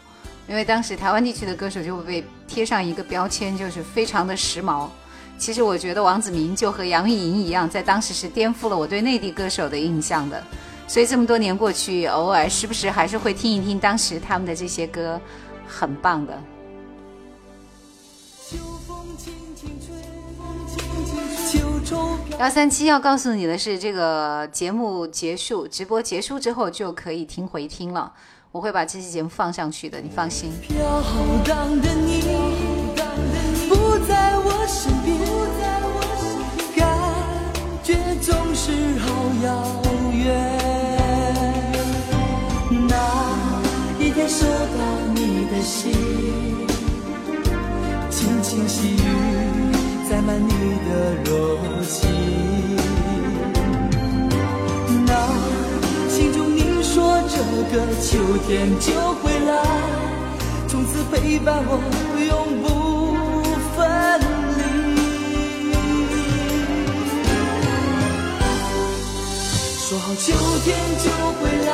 [0.48, 4.88] 因为当时台湾地区的歌手就会被贴上一个标签，就是非常的时髦。
[5.38, 10.42] 其实我觉得王子明就和杨钰莹一样，在当时是颠覆了我对内地歌手的印象的。
[10.86, 15.20] 所以这么多年过去，偶尔时不时还是会听一听当时他们的这些歌，
[15.66, 16.38] 很棒的。
[22.38, 28.12] 幺三七要告诉你的是，这个节目结束，直播结束之后就可以听回听了。
[28.50, 30.50] 我会把这期节目放上去的，你放心。
[30.60, 30.74] 飘
[31.44, 32.22] 荡的你，
[33.68, 34.92] 不在我身
[38.64, 39.06] 是好
[39.42, 39.48] 遥
[40.12, 40.22] 远。
[42.88, 42.94] 那
[43.98, 44.78] 一天收到
[45.16, 45.18] 你
[45.50, 45.90] 的信，
[48.08, 48.98] 轻轻细雨
[50.08, 50.52] 载满你
[50.88, 50.90] 的
[51.24, 51.58] 柔
[51.88, 51.98] 情。
[55.06, 55.10] 那
[56.08, 57.34] 心中你说这
[57.76, 58.10] 个秋
[58.46, 59.50] 天就回来，
[60.68, 61.70] 从此陪伴我
[62.30, 62.30] 永
[62.62, 62.64] 不
[63.74, 63.80] 分
[64.20, 64.41] 离
[69.92, 70.32] 说好秋
[70.64, 70.74] 天
[71.04, 71.70] 就回来，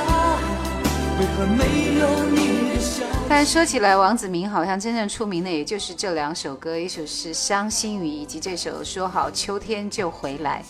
[1.20, 3.04] 为何没有你的消？
[3.28, 10.64] 但说起来，王子明好像真正出名的也就是这两首歌，一首是《伤心雨》，以及这首《说好秋天就回来》。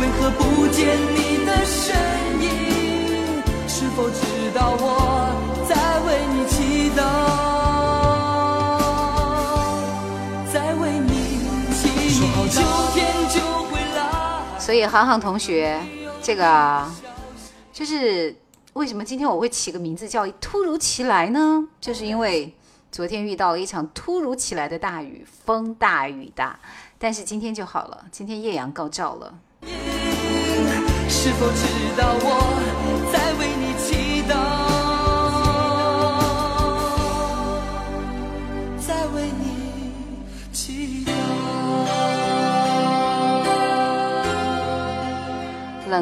[0.00, 1.94] 为何不见你的身
[2.40, 2.48] 影？
[3.68, 4.16] 是否知
[4.54, 5.28] 道我
[5.68, 5.76] 在
[6.06, 7.04] 为你祈祷，
[10.50, 11.12] 在为你
[11.74, 12.18] 祈
[12.58, 12.89] 祷？
[14.70, 15.80] 所以航航同学，
[16.22, 16.88] 这个
[17.72, 18.32] 就是
[18.74, 21.66] 为什么今天我会起个名字叫“突如其来”呢？
[21.80, 22.54] 就是因为
[22.92, 26.56] 昨天遇到了一场突如其来的大雨，风大雨大，
[27.00, 29.34] 但是今天就好了，今天艳阳高照了。
[31.08, 31.64] 是否知
[31.96, 32.79] 道我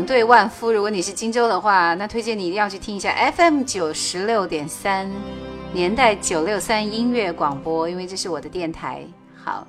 [0.04, 5.10] 对万夫，如果你是荆州的话，那推荐你一定要去听一下 FM 九十六点三，
[5.72, 9.04] 年代九六三音乐广播，因为这是我的电台。
[9.36, 9.66] 好，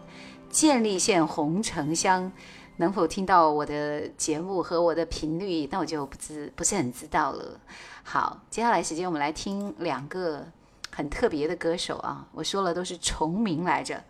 [0.49, 2.31] 建立县红城乡，
[2.77, 7.59] 能否听到我的节目和我的频率，那我就不知不是很知道了。
[8.03, 10.45] 好，接下来时间我们来听两个
[10.91, 14.03] 很特别的歌手啊，我说了都是重名来着。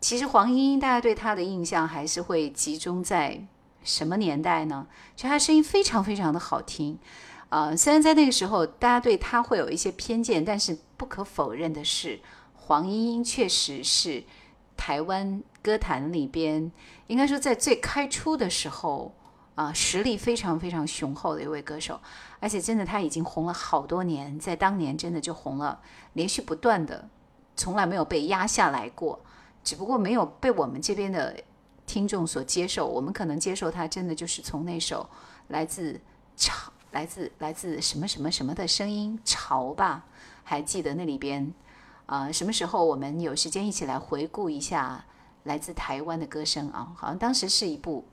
[0.00, 3.40] 其实黄莺莺大家对她的印象还是会集中在
[3.84, 4.86] 什么年代呢？
[5.14, 6.98] 就她声音非常非常的好听，
[7.50, 12.18] 呃，虽然在那个时候大家对她会有一些偏见，但是不可否认的是，
[12.54, 14.24] 黄莺莺确实是
[14.76, 16.72] 台湾歌坛里边
[17.06, 19.14] 应该说在最开初的时候
[19.54, 22.00] 啊、实力非常非常雄厚的一位歌手，
[22.40, 25.80] 而且真的她已经红了好多年，在当年真的就红了，
[26.14, 27.08] 连续不断的，
[27.54, 29.20] 从来没有被压下来过，
[29.62, 31.36] 只不过没有被我们这边的
[31.86, 35.08] 听众所接受，我们可能接受它真的就是从那首
[35.48, 36.00] 来自
[36.36, 40.04] 潮、来自来自什么什么什么的声音潮吧，
[40.42, 41.52] 还记得那里边
[42.06, 45.04] 啊、什么时候我们有时间一起来回顾一下
[45.44, 46.92] 来自台湾的歌声啊？
[46.96, 48.04] 好像当时是一部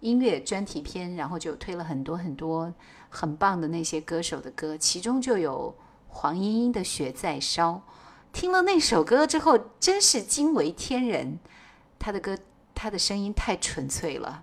[0.00, 2.72] 音乐专题片，然后就推了很多很多
[3.08, 5.74] 很棒的那些歌手的歌，其中就有
[6.08, 7.74] 黄莺莺的《雪在烧》。
[8.32, 11.38] 听了那首歌之后，真是惊为天人。
[11.98, 12.36] 他的歌，
[12.82, 14.42] 他的声音太纯粹了。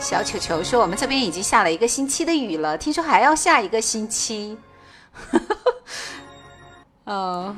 [0.00, 4.58] 小球球说：“我们这边已经下了一个星期的雨了，听说还要下一个星期。
[7.06, 7.54] ”哦，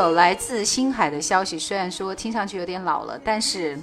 [0.00, 3.78] 首来自星海的消息，虽然说听上去有点老了，但是，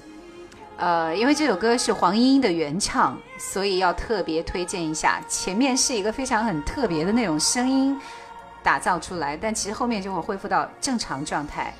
[0.75, 5.21] 呃，因为这首歌是黄莺莺的原唱，所以要特别推荐一下。
[5.27, 7.95] 前面是一个非常很特别的那种声音
[8.63, 11.71] 打造出来，但其实后面就会恢复到正常状态。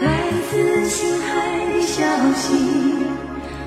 [0.00, 0.08] 来
[0.50, 2.02] 自星海的消
[2.32, 3.04] 息，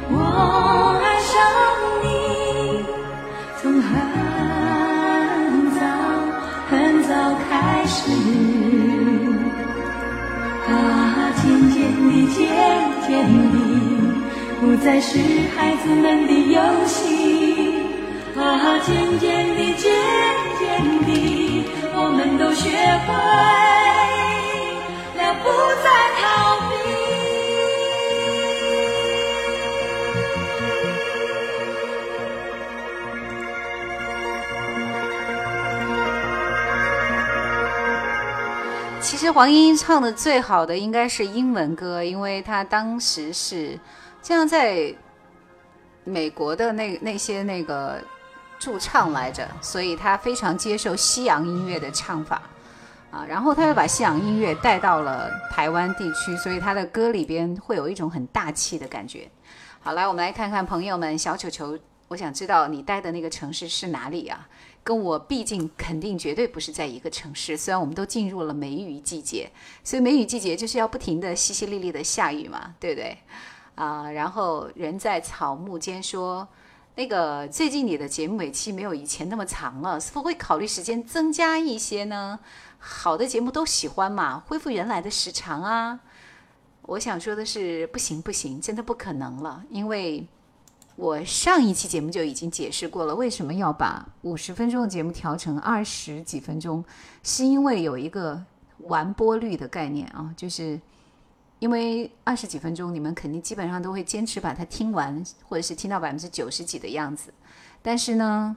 [0.09, 1.37] 我爱上
[12.13, 12.45] 的渐，
[13.07, 13.55] 渐渐地，
[14.61, 15.17] 不再是
[15.55, 17.73] 孩子们的游戏，
[18.37, 19.91] 啊，渐渐地，渐
[20.59, 20.61] 渐
[21.05, 21.63] 地，
[21.95, 22.69] 我们都学
[23.07, 24.02] 会。
[39.03, 43.77] 其实黄莺莺唱的最好的应该是英文歌，因为她当时是
[44.21, 44.93] 这样在
[46.05, 48.01] 美国的那那些那个
[48.57, 52.41] 驻唱来着，所以她非常接受西洋音乐的唱法
[53.11, 59.29] 啊，然后她又把西洋音乐带到了台湾地区，所以她的歌里边会有一种很大气的感觉。
[59.81, 61.77] 好，来我们来看看朋友们，小球球，
[62.13, 64.47] 我想知道你待的那个城市是哪里啊？
[64.83, 69.49] 跟我毕竟肯定绝对不是在一个城市，虽然我们都进入了梅雨季节，
[69.83, 73.17] 所以梅雨季节就是要不停的淅淅沥沥的下雨嘛，对不对？
[73.75, 76.47] 啊、然后人在草木间说，
[76.95, 82.39] 那个最近你的节目每期没有以前那么长了，是否会考虑时间增加一些呢？
[82.77, 85.99] 好的节目都喜欢嘛，恢复原来的时长啊。
[86.83, 90.27] 我想说的是，不行不行，真的不可能了，因为
[90.95, 96.85] 我上一期节目就已经解释过了，为什么要把五十分钟的节目调成二十几分钟，
[97.23, 98.43] 是因为有一个
[98.77, 100.79] 完播率的概念啊，就是
[101.57, 107.33] 因为二十几分钟，你们肯定基本上都会坚持把它听完，或者是听到百分之九十几的样子。
[107.81, 108.55] 但是呢，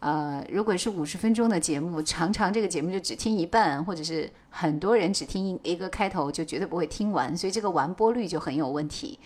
[0.00, 9.18] 呃，如果是五十分钟的节目，常常这个节目就只听一半，或者是很多人只听一个开头，就绝对不会听完，所以这个完播率就很有问题。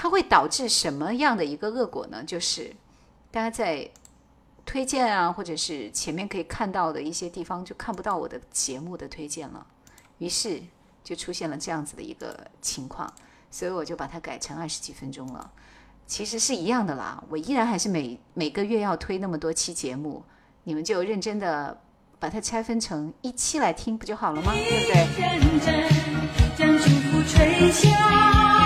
[0.00, 2.22] 它会导致什么样的一个恶果呢？
[2.22, 2.72] 就是
[3.32, 3.90] 大家在
[4.64, 9.66] 推荐啊，或者是前面可以看到的一些地方就看不到我的节目的推荐了，
[10.18, 10.62] 于是
[11.02, 13.12] 就出现了这样子的一个情况，
[13.50, 15.50] 所以我就把它改成二十几分钟了。
[16.06, 20.22] 其实是一样的啦，我依然还是每每个月要推那么多期节目，
[20.62, 21.76] 你们就认真的
[22.20, 24.52] 把它拆分成一期来听不就好了吗？
[24.54, 25.58] 对不
[28.06, 28.57] 对？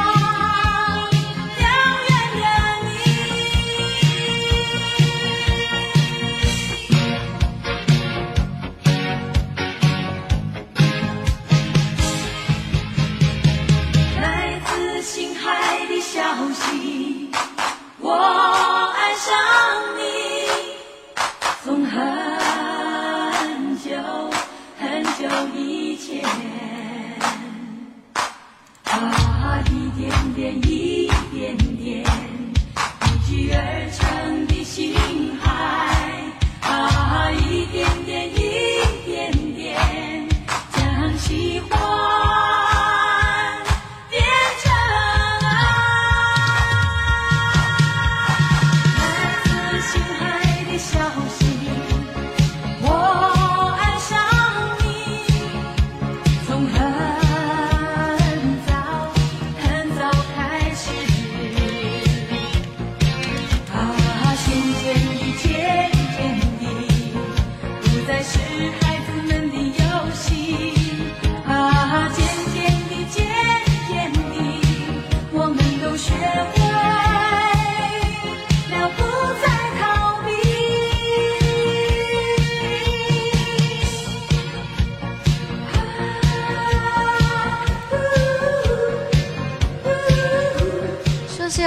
[30.33, 30.82] 一点一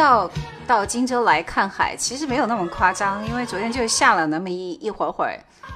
[0.05, 0.29] 要
[0.67, 5.33] 到荆州来看海，其实没有那么夸张，因为昨天就下了那么一一会儿会儿，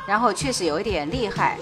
[0.08, 1.58] 然后确实有一点厉害，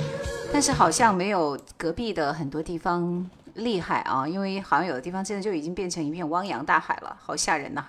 [0.52, 7.86] 但是好像没有隔壁的很多地方厉害啊，因为好像有的地方真的就已经变成一片汪洋大海了，好吓人呐、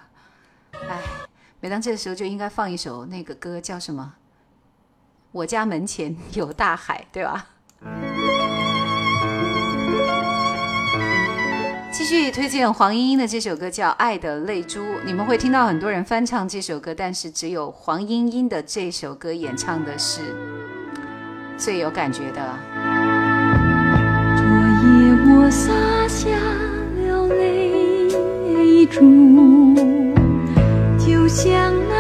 [0.89, 1.01] 哎，
[1.59, 4.15] 每当这个时候就应该放一首那个歌，叫什么？
[5.33, 7.47] 我家门前有大海，对吧？
[11.99, 20.21] 继续推荐黄莺莺的这首歌叫《爱的泪珠》，你们会听到很多人翻唱这首歌，但是只有黄莺莺的这首歌演唱的是
[21.57, 22.57] 最有感觉的。
[24.37, 25.73] 昨夜我洒
[26.07, 26.31] 下
[27.03, 29.75] 了泪珠，
[31.05, 31.98] 就像那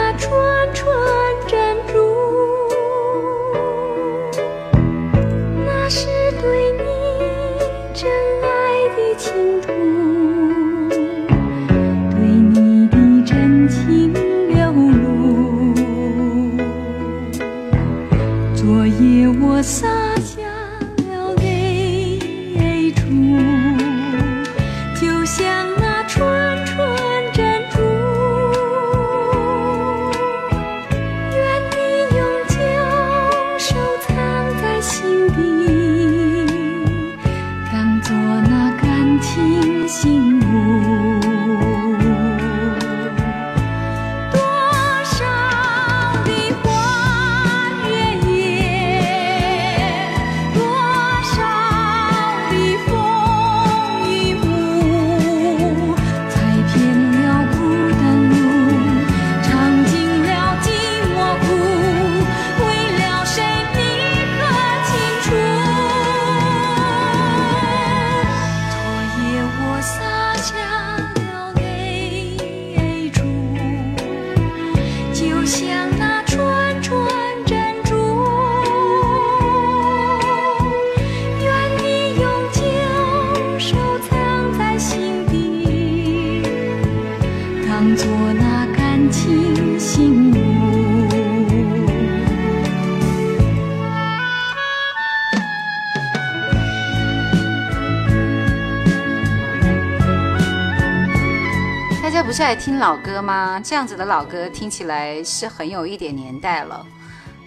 [102.48, 103.60] 在听老歌吗？
[103.62, 106.86] 这样子的老歌听起来是很有一点年代了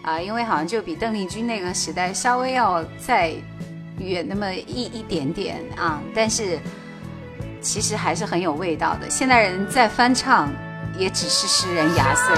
[0.04, 3.34] 啊，因为好像就比邓丽君那个时代稍微要再
[3.98, 6.60] 远那么一一点点啊，但是
[7.62, 9.10] 其实还是很有味道的。
[9.10, 10.54] 现代人再翻唱，
[10.96, 12.36] 也只是诗人牙碎。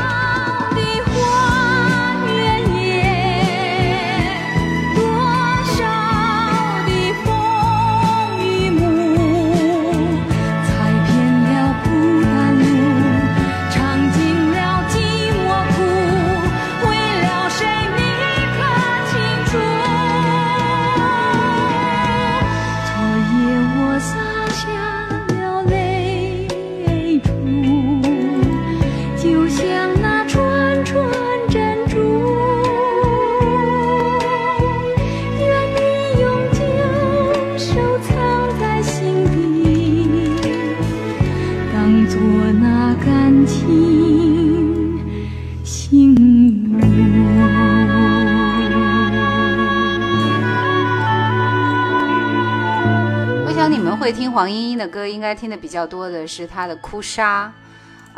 [54.83, 57.53] 的歌，应该听的比较多的是他的《哭砂》，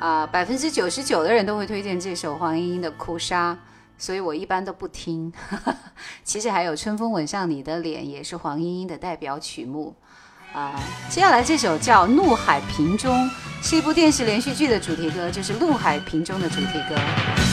[0.03, 3.53] 啊、百分之九十九的人都会推荐这首黄莺莺的《哭砂》，
[3.97, 5.31] 所以我一般都不听。
[6.23, 9.95] 其实还有《春风吻上你的脸》，也是黄莺莺的代表曲目。
[10.53, 10.73] 啊、
[11.09, 13.13] 接下来这首叫《怒海萍中》，
[13.61, 17.44] 是一部电视连续剧的主题歌，就是《怒海萍中》的主题歌。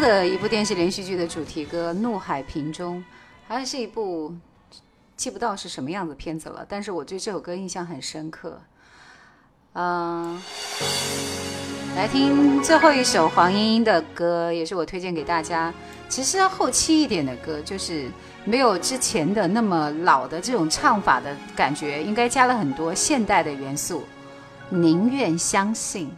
[0.00, 2.98] 的一部电视连续剧的主题歌《怒海萍中》，
[3.48, 4.34] 好像是一部
[5.16, 8.60] 记不到是什么样的片子了，但是我对这首歌印象很深刻。
[9.74, 10.40] 嗯、
[11.94, 15.72] 来听最后一首黄莺莺的歌，也是我推荐给大家。
[16.08, 18.08] 其实后期一点的歌，就是
[18.44, 24.04] 没有之前的那么老的这种唱法的感觉，应该加了很多现代的元素。
[24.70, 26.10] 宁愿相信。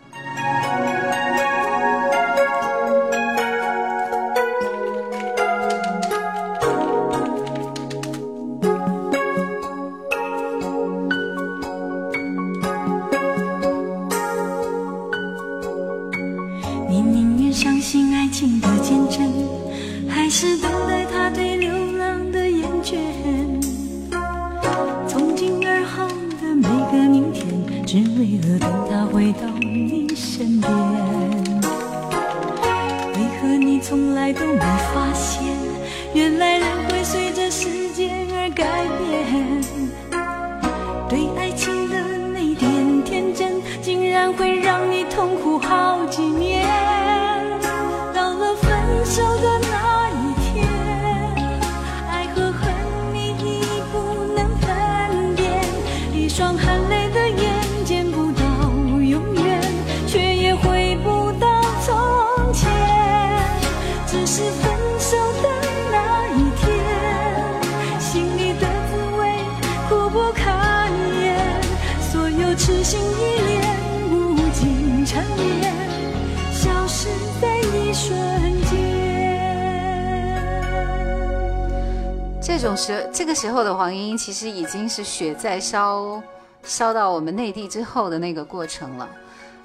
[84.41, 86.23] 其实已经是血在烧，
[86.63, 89.07] 烧到我们内地之后的那个过程了。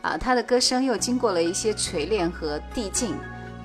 [0.01, 3.15] 啊，他的歌声又经过了一些锤炼和递进，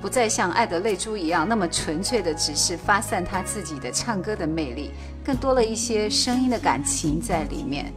[0.01, 4.93] 不再像爱的泪珠一样那么纯粹的只是发散他自己的唱歌的魅力，
[5.25, 7.93] 更多了一些声音的感情在里面。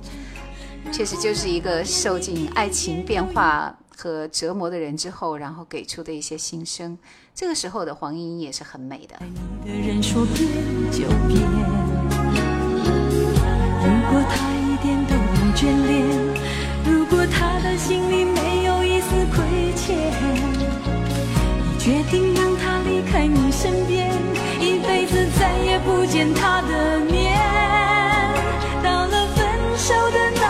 [0.92, 6.98] 确实就是一个受尽爱情变化和折磨的人之后，然后给出的一些心声。
[7.36, 9.16] 这个时候的黄莺莺也是很美的。
[9.20, 9.28] 爱
[9.64, 10.48] 你的人说变
[10.92, 11.48] 就变，
[14.14, 16.06] 果他一点都不眷恋，
[16.86, 19.98] 如果他的心里没有一丝亏欠，
[21.58, 24.08] 你决定让他离开你身边，
[24.62, 27.42] 一辈子再也不见他的面。
[28.84, 29.44] 到了分
[29.76, 30.43] 手的那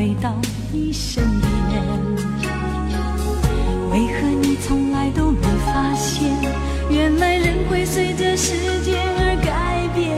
[0.00, 0.34] 回到
[0.72, 1.50] 你身边。
[3.90, 6.32] 为何你从来都没发现，
[6.88, 10.16] 原来人会随着时间而改变？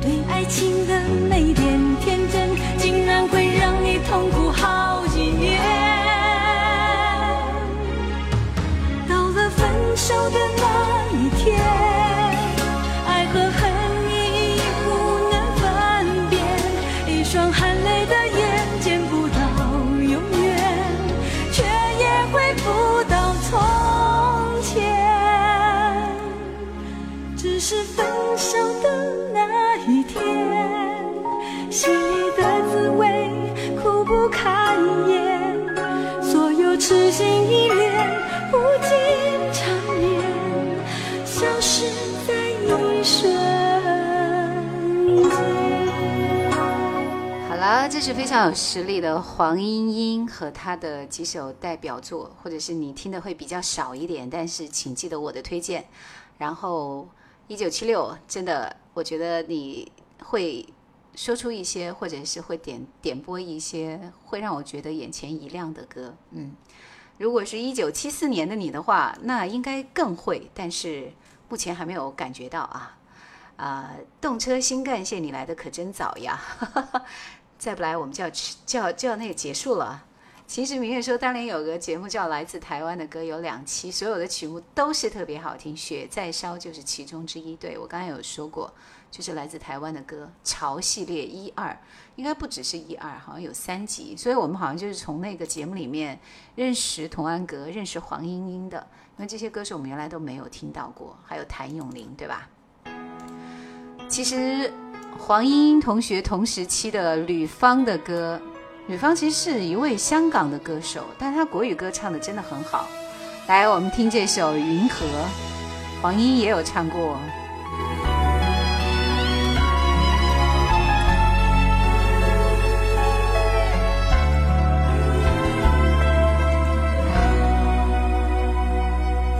[0.00, 0.96] 对爱情的
[1.28, 5.60] 那点天真，竟然会让你痛苦好几年。
[9.08, 10.38] 到了分手的
[47.84, 55.84] 了，这是非常有实力的黄莺莺和她的几首代表作，或者是你听的会比较少一点，但是请记得我的推荐。
[56.38, 57.06] 然后
[57.46, 59.92] 一九七六，真的，我觉得你
[60.24, 60.66] 会
[61.14, 66.14] 说出一些，或者是会点点播一些会让我觉得眼前一亮的歌。
[66.30, 66.52] 嗯，
[67.18, 71.12] 如果是一九七四年的你的话，那应该更会，但是
[71.50, 72.96] 目前还没有感觉到啊。
[73.56, 76.42] 啊、动车新干线你来的可真早呀！
[77.58, 80.04] 再不来我们就要吃就要就要那个结束了。
[80.46, 87.56] 其实明月说，当年有个节目叫《来自台湾的歌》，有两期，所有的曲目都是特别好听，《雪在烧》就是其中之一。
[87.56, 88.70] 对我刚才有说过，
[89.10, 91.74] 就是来自台湾的歌，潮系列一二，
[92.16, 94.14] 应该不只是一二，好像有三集。
[94.14, 96.20] 所以我们好像就是从那个节目里面
[96.56, 98.86] 认识童安格、认识黄莺莺的，
[99.16, 102.46] 因为这些歌手我们原来都没有听到过，还有谭咏麟，对吧？
[104.10, 104.70] 其实
[105.18, 108.40] 黄莺莺同学同时期的吕方的歌，
[108.88, 112.86] 吕方其实是一位香港的歌手，但他国语歌唱的真的很好。
[113.46, 115.06] 来，我们听这首《云河》，
[116.02, 117.18] 黄莺也有唱过。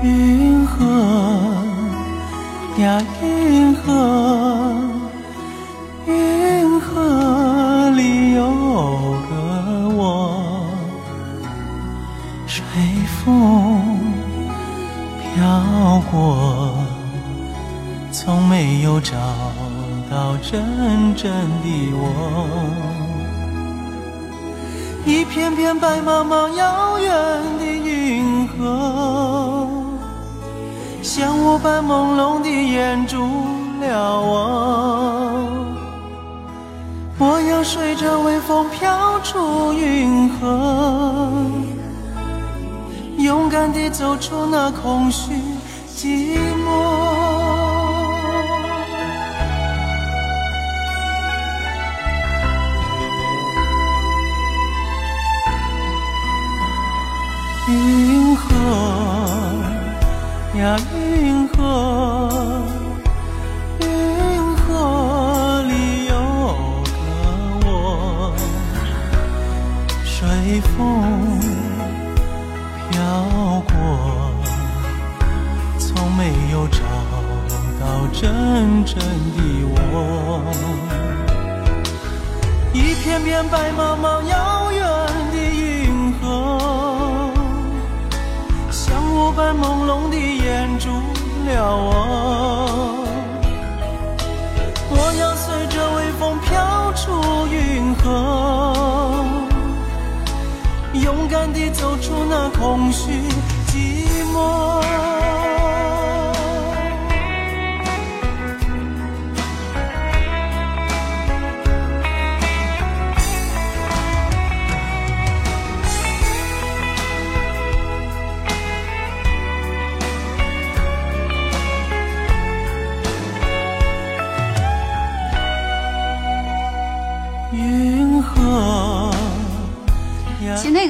[0.02, 0.84] 云河
[2.78, 4.93] 呀，云河，
[16.16, 16.74] 我，
[18.12, 19.16] 从没有找
[20.10, 21.30] 到真正
[21.62, 22.02] 的我。
[25.04, 27.12] 一片片白茫茫遥远
[27.58, 29.68] 的云河，
[31.02, 33.18] 像雾般朦胧地掩住
[33.80, 34.32] 了我。
[37.18, 41.20] 我要随着微风飘出云河，
[43.18, 45.32] 勇敢地走出那空虚
[46.04, 46.28] 寂
[46.64, 46.68] 寞。
[57.66, 58.44] 云河
[60.58, 62.13] 呀，云河，
[78.84, 80.52] 真的我。
[82.72, 84.82] 一片片白茫茫遥远
[85.32, 87.30] 的云河，
[88.70, 90.88] 像雾般朦胧地掩住
[91.46, 91.90] 了我。
[94.90, 98.04] 我要随着微风飘出云河，
[100.94, 103.10] 勇敢地走出那空虚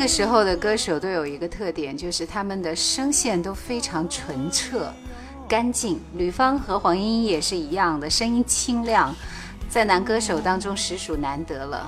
[0.04, 4.92] 个时候的歌手都有一个特点，就是他们的声线都非常纯澈、
[5.48, 5.98] 干净。
[6.14, 9.14] 吕方和黄莺莺也是一样的，声音清亮，
[9.66, 11.86] 在男歌手当中实属难得了。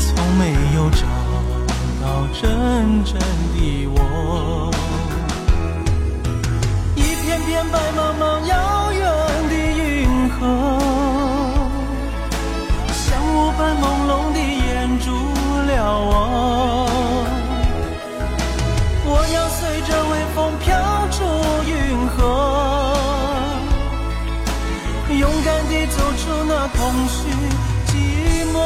[0.00, 1.02] 从没有找
[2.00, 3.18] 到真正
[3.52, 4.70] 的我。
[6.96, 9.27] 一片片白茫茫遥远
[16.00, 16.86] 我。
[19.10, 20.66] 我要随着微风飘
[21.10, 21.24] 出
[21.66, 21.72] 云
[22.08, 22.18] 河，
[25.08, 27.16] 勇敢地走出那空虚
[27.86, 27.90] 寂
[28.52, 28.56] 寞。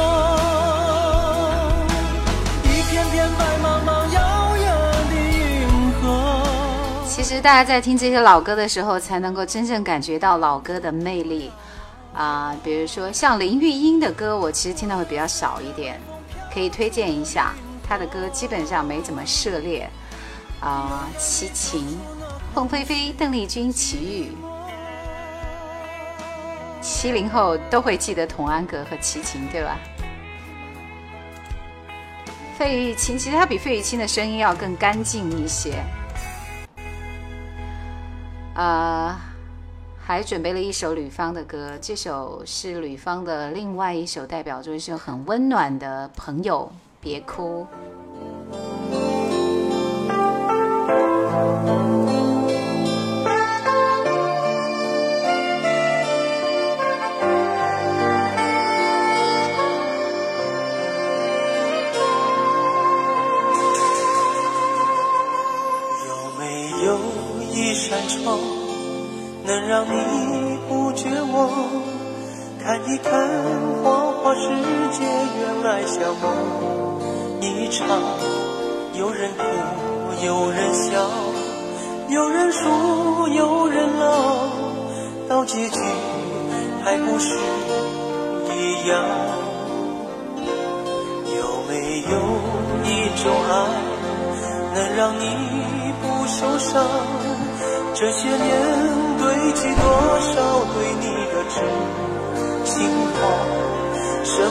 [2.63, 4.17] 一片片白茫茫遥
[4.57, 4.63] 远
[5.09, 5.41] 的银
[6.01, 6.03] 河。
[7.07, 11.51] 其实大家在听这些老歌的时候，才能够真正感觉到老歌的魅力
[12.13, 15.99] 啊、比如说像林玉英的歌，我其实听的会比较少一点，
[16.53, 17.53] 可以推荐一下
[17.83, 19.89] 她的歌，基本上没怎么涉猎
[20.59, 21.97] 啊、齐秦、
[22.53, 24.31] 凤飞飞、邓丽君、齐豫。
[26.79, 29.79] 七零后都会记得童安格和齐秦，对吧？
[32.57, 35.83] 费玉清其实她比费玉清的声音要更干净一些。
[38.55, 39.17] 呃，
[40.05, 46.69] 还准备了一首吕方的歌，这首是吕方的另外一首代表作，一首很温暖的《朋友
[46.99, 47.65] 别哭》。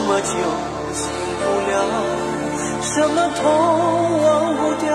[0.03, 0.27] 么酒
[0.93, 1.09] 醒
[1.39, 1.73] 不了？
[2.81, 3.43] 什么痛
[4.23, 4.91] 忘不掉？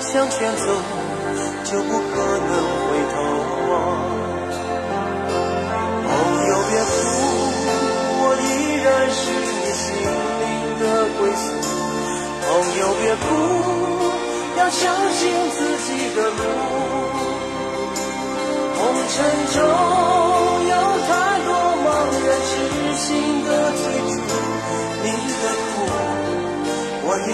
[0.00, 0.66] 向前走
[1.64, 2.01] 就不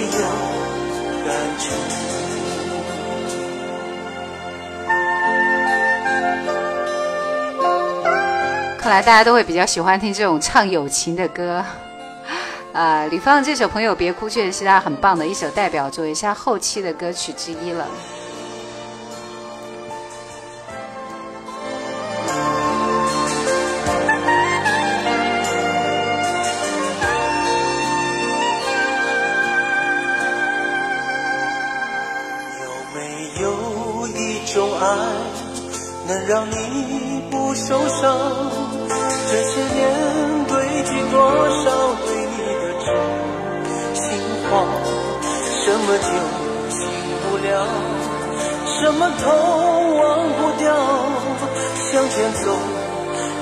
[0.03, 0.09] 有
[1.27, 1.65] 感觉。
[8.79, 11.65] 看来大家都会比较喜欢听这种唱友情的歌。
[12.73, 17.87] 呃，李芳这首《朋友别哭》确实是他很棒的一首代表作，也是他后期的歌曲之一了。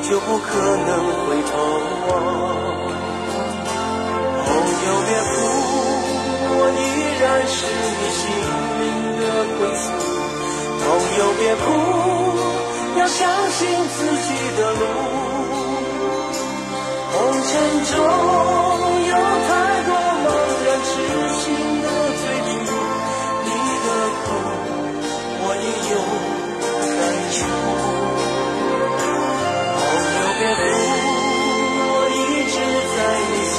[0.08, 0.48] 就不可
[0.86, 0.90] 能
[1.26, 1.52] 回头
[2.06, 2.10] 望。
[4.46, 4.48] 朋
[4.86, 5.34] 友别哭，
[6.48, 6.80] 我依
[7.20, 7.58] 然是
[7.98, 8.22] 你心
[8.78, 8.84] 灵
[9.18, 9.22] 的
[9.58, 9.84] 归宿。
[10.78, 10.86] 朋
[11.18, 11.58] 友别哭，
[13.00, 13.18] 要相
[13.50, 13.58] 信
[13.96, 14.80] 自己的路。
[17.12, 17.50] 红尘
[17.84, 17.94] 中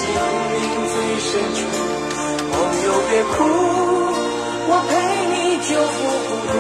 [0.08, 0.16] 心
[0.54, 1.60] 灵最深处。
[2.52, 2.54] 朋
[2.86, 3.36] 友别哭，
[4.70, 4.92] 我陪
[5.34, 5.36] 你
[5.68, 6.52] 就不孤独。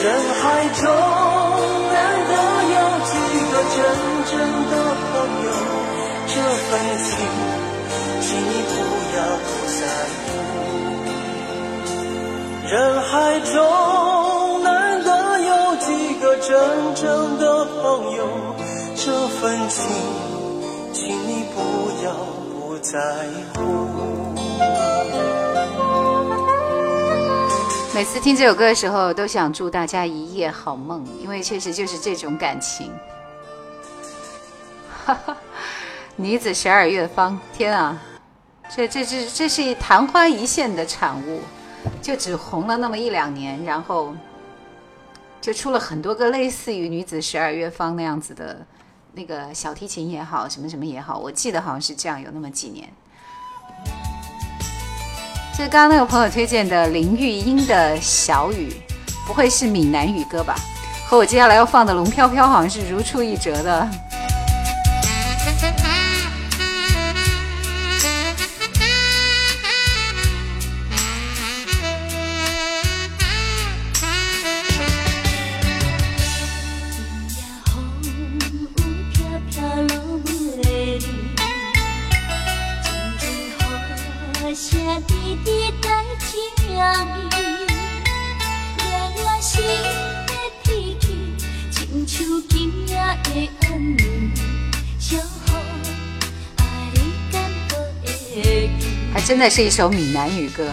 [0.00, 0.04] 人
[0.40, 0.42] 海
[0.80, 0.82] 中
[1.92, 2.32] 难得
[2.72, 3.12] 有几
[3.50, 3.78] 个真
[4.30, 4.32] 正
[4.70, 4.72] 的
[5.12, 5.12] 朋
[5.44, 5.48] 友，
[6.26, 6.32] 这
[6.66, 6.70] 份
[7.04, 7.08] 情，
[8.22, 8.72] 请你不
[9.16, 9.80] 要不在
[10.24, 10.26] 乎。
[12.66, 12.72] 人
[13.02, 13.52] 海中
[14.62, 14.68] 难
[15.04, 15.08] 得
[15.40, 16.48] 有几个真
[16.94, 17.04] 正
[17.38, 17.80] 的朋
[18.16, 18.18] 友，
[18.96, 19.78] 这份情，
[22.90, 22.98] 在
[23.54, 24.34] 乎。
[27.94, 32.92] 每次听这首歌的时候，都想祝大家一夜好梦，因为确实就是这种感情。
[35.04, 35.36] 哈哈，
[36.16, 37.96] 女子十二乐坊，天啊，
[38.74, 41.42] 这这这这是昙花一现的产物，
[42.02, 44.16] 就只红了那么一两年，然后
[45.40, 48.66] 就出了很多个类似于女子十二乐坊那样子的
[49.12, 52.88] 那个小提琴也好，什么什么也好，我记得好像是这样，有那么几年。
[55.56, 58.70] 这刚刚那个朋友推荐的林玉英的《小雨》，
[59.26, 60.54] 不会是闽南语歌吧？
[61.06, 63.90] 和我接下来要放的《龙飘飘》好像是如出一辙的。
[99.40, 100.70] 真的是一首闽南语歌。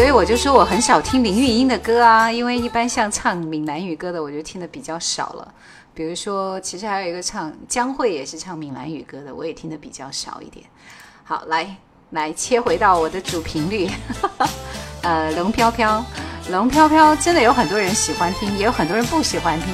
[0.00, 5.54] 所以我就说我很少听林玉英的歌啊，因为一般像唱闽南语歌的，我就听的比较少了。
[5.92, 10.64] 比如说，其实还有一个唱江蕙也是唱闽南语歌的，我也听的比较少一点。
[11.22, 11.76] 好，来
[12.12, 13.90] 来切回到我的主频率，
[15.04, 16.02] 呃，龙飘飘，
[16.48, 19.68] 龙飘飘真的有很多人喜欢听，也有很多人不喜欢听。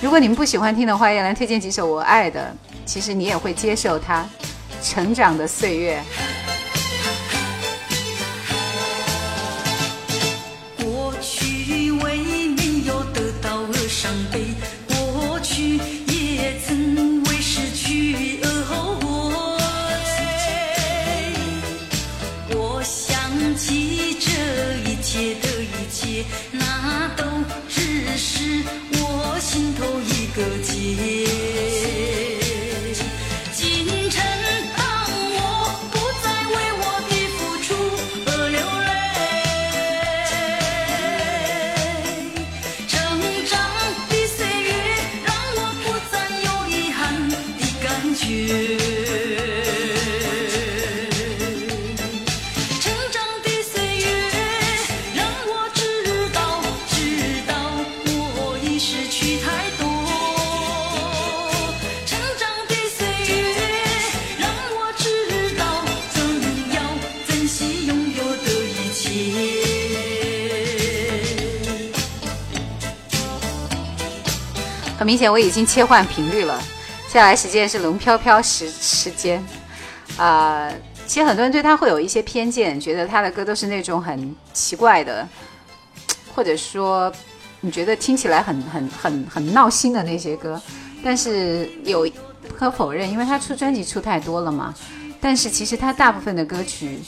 [0.00, 2.50] 如果你们不喜欢听的话，也来推荐几首我爱的，
[2.86, 4.26] 其实你也会接受它。
[4.82, 6.02] 成长的岁月。
[75.00, 76.62] 很明显我已经切换频率了。
[77.06, 79.42] 接下来时间是龙飘飘时时间，
[80.18, 80.70] 啊、
[81.06, 85.26] 其实很多人对他会有一些偏见，觉得他的歌都是那种很奇怪的，
[86.34, 87.10] 或者说
[87.62, 90.60] 你觉得听起来很很很很闹心的那些歌。
[91.02, 92.06] 但是有
[92.46, 94.74] 不可否认，因为他出专辑出太多了嘛，
[95.18, 96.98] 但是其实他大部分的歌曲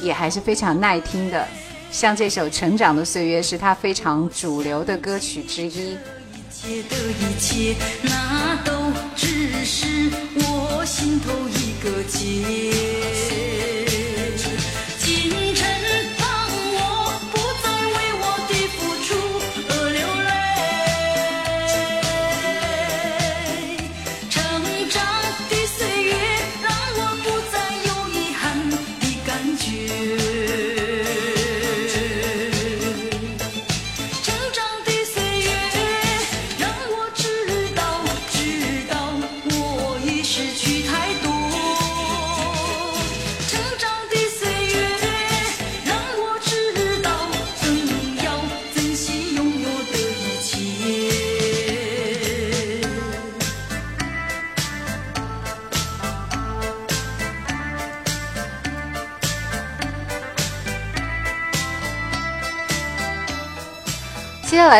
[0.00, 1.46] 也还是非常耐听的。
[1.92, 5.96] 像这首《成长的岁月》是他非常主流的歌曲之一。
[6.62, 13.91] 切的一切，那都只是我心头一个结。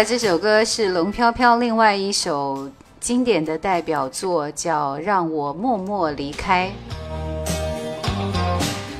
[0.05, 2.69] 这首歌是龙飘飘另外一首
[2.99, 6.73] 经典的代表作，叫《让我默默离开》。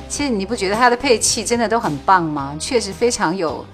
[0.07, 2.55] 其实你不觉得它的配器真的都很棒吗？
[2.57, 3.65] 确实非常有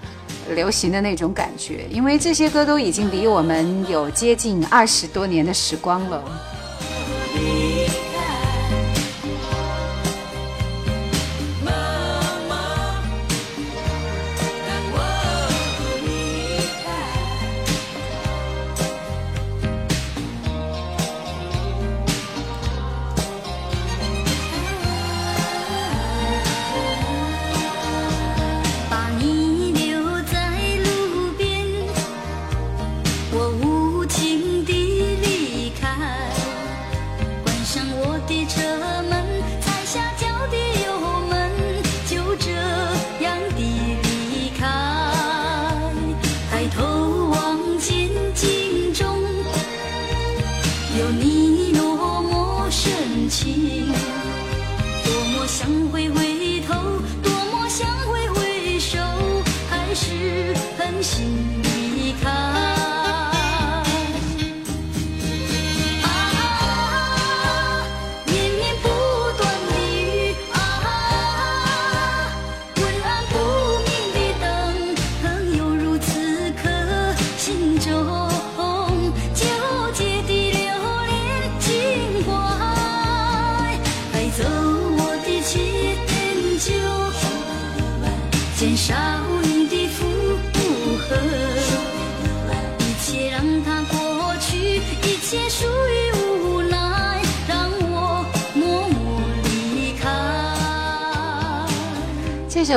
[0.56, 6.22] 流行的那种感觉，因为这些歌都已经离我们有接近二十多年的时光了。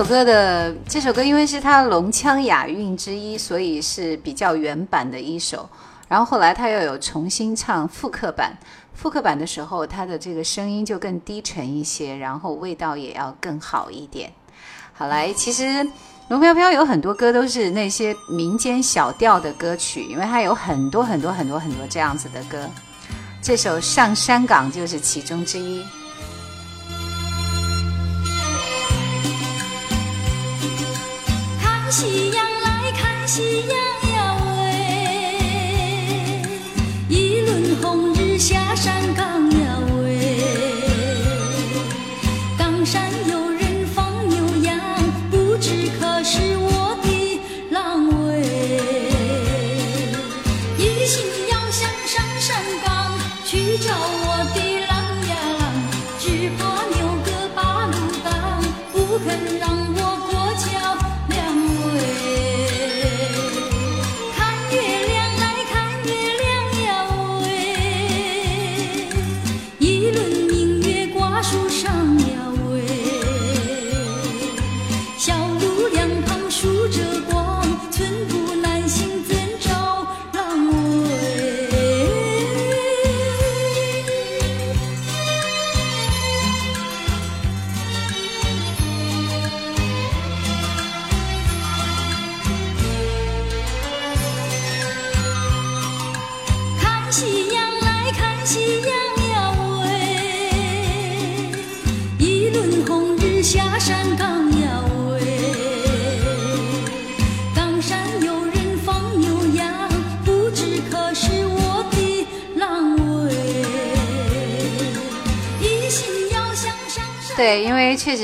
[0.03, 5.69] 首歌的这首歌，因为是他龙腔雅韵之一，所以是比较原版的一首。
[6.09, 8.51] 然后后来他又有重新唱复刻版，
[8.93, 14.29] 复刻版的时候，他的这个声音就更低沉一些，然后味道也要更好一点。
[14.91, 15.87] 好来，其实
[16.27, 22.69] 龙飘飘有很多歌都是那些民间小调的歌曲，因为它有很多很多很多很多这样子的歌。
[23.41, 25.81] 这首《上山岗》就是其中之一。
[31.95, 33.77] 夕阳来看夕阳
[34.13, 34.65] 呀喂，
[37.07, 39.02] 一轮红日下山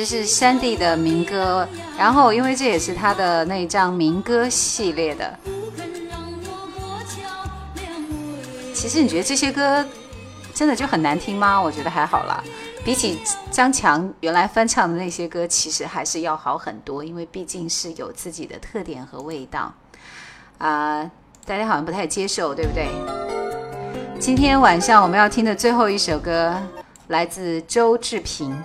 [0.09, 5.37] 是山地的民歌，然后因为这也是他的那一张民歌系列的。
[8.73, 9.85] 其实你觉得这些歌
[10.51, 11.61] 真的就很难听吗？
[11.61, 12.43] 我觉得还好啦，
[12.83, 13.19] 比起
[13.51, 19.71] 张强原来翻唱的那些歌，其实还是要好很多，因为毕竟是有自己的特点和味道
[20.57, 21.07] 啊、
[21.45, 22.87] 大家好像不太接受，对不对？
[24.19, 26.59] 今天晚上我们要听的最后一首歌
[27.09, 28.51] 来自周志平，《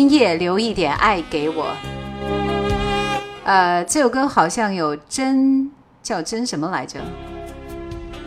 [0.00, 1.64] 今夜留一点爱给我》。
[3.42, 5.68] 呃，这首歌好像有真
[6.04, 7.00] 叫真什么来着？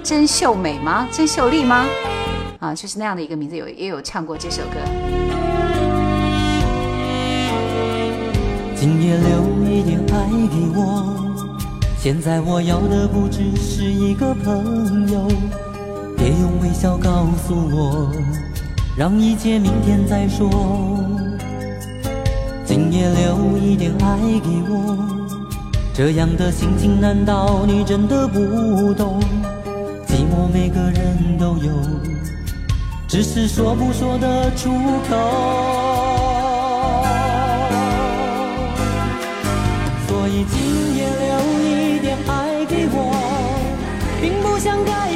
[0.04, 1.08] 真秀美吗？
[1.14, 1.86] 真秀丽吗？
[2.60, 4.80] 啊，就是那样的一个名字，有也有唱过这首歌。
[8.76, 11.16] 今夜留一点爱给我。
[11.98, 15.26] 现在我要的不只是一个朋友，
[16.18, 18.12] 别用微笑告诉我，
[18.98, 20.50] 让一切明天再说。
[22.74, 24.96] 今夜留一点爱给我，
[25.94, 29.20] 这样的心情难道你真的不懂？
[30.08, 31.70] 寂寞每个人都有，
[33.10, 34.70] 只是说不说得出
[35.10, 35.18] 口。
[40.08, 43.14] 所以今夜留一点爱给我，
[44.22, 45.12] 并不想改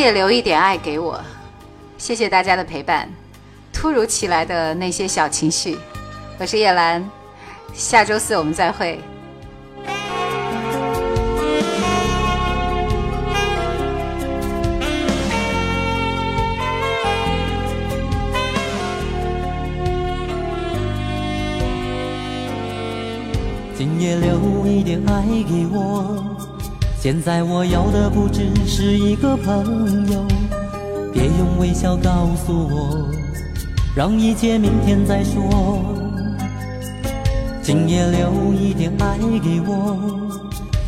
[0.00, 1.20] 也留一点爱给我，
[1.98, 3.06] 谢谢大家的陪伴。
[3.70, 5.76] 突如其来的那些小情绪，
[6.38, 7.06] 我是叶兰，
[7.74, 8.98] 下周四我们再会。
[23.76, 26.39] 今夜留一点爱给我。
[27.02, 30.22] 现在我要的不只是一个朋友，
[31.10, 33.08] 别用微笑告诉我，
[33.96, 35.82] 让一切明天再说。
[37.62, 39.96] 今夜留一点爱给我。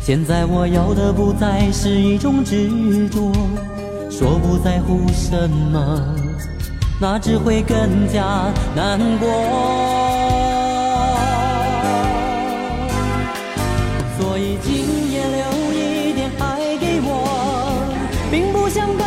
[0.03, 3.31] 现在我要的不再是一种执着，
[4.07, 5.99] 说不在乎什么，
[7.01, 10.02] 那只会更加难过。
[18.73, 19.02] 并不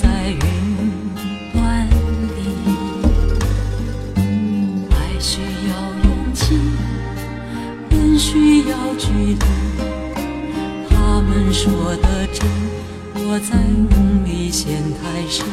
[0.00, 0.38] 在云
[1.52, 2.40] 端里
[4.90, 6.56] 爱需要勇气
[7.90, 9.36] 更需要距离。
[10.88, 12.46] 他们说的真
[13.14, 13.56] 我在
[13.90, 15.44] 梦里陷太深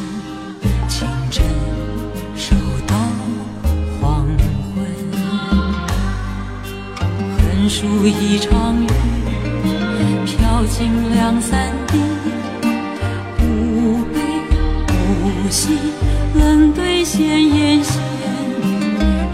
[0.86, 1.44] 清晨
[2.36, 2.54] 守
[2.86, 2.94] 到
[4.00, 4.24] 黄
[4.76, 4.86] 昏。
[7.36, 8.86] 横竖一场雨
[10.24, 12.15] 飘进两三滴
[15.56, 15.78] 心
[16.34, 17.94] 冷对闲言闲
[18.60, 18.62] 语，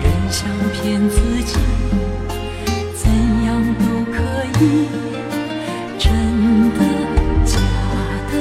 [0.04, 1.58] 人想骗自己，
[2.94, 3.10] 怎
[3.44, 3.50] 样
[3.80, 4.22] 都可
[4.64, 4.86] 以，
[5.98, 6.12] 真
[6.74, 6.80] 的
[7.44, 7.58] 假
[8.30, 8.34] 的，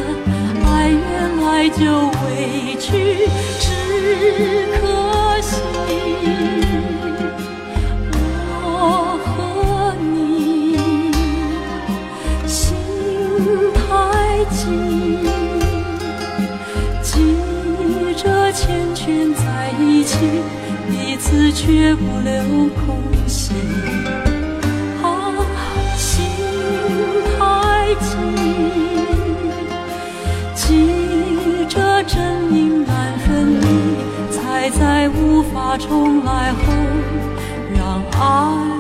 [0.63, 1.01] 爱原
[1.43, 1.81] 来就
[2.27, 3.27] 委屈，
[3.59, 3.65] 只
[4.79, 5.00] 可。
[20.89, 23.53] 彼此却不留空隙。
[25.02, 25.06] 啊
[25.98, 26.26] 心
[27.38, 28.07] 太急
[30.56, 32.19] 急着证
[32.52, 33.65] 明难分离
[34.31, 36.60] 才在无法重来后
[37.76, 38.70] 让爱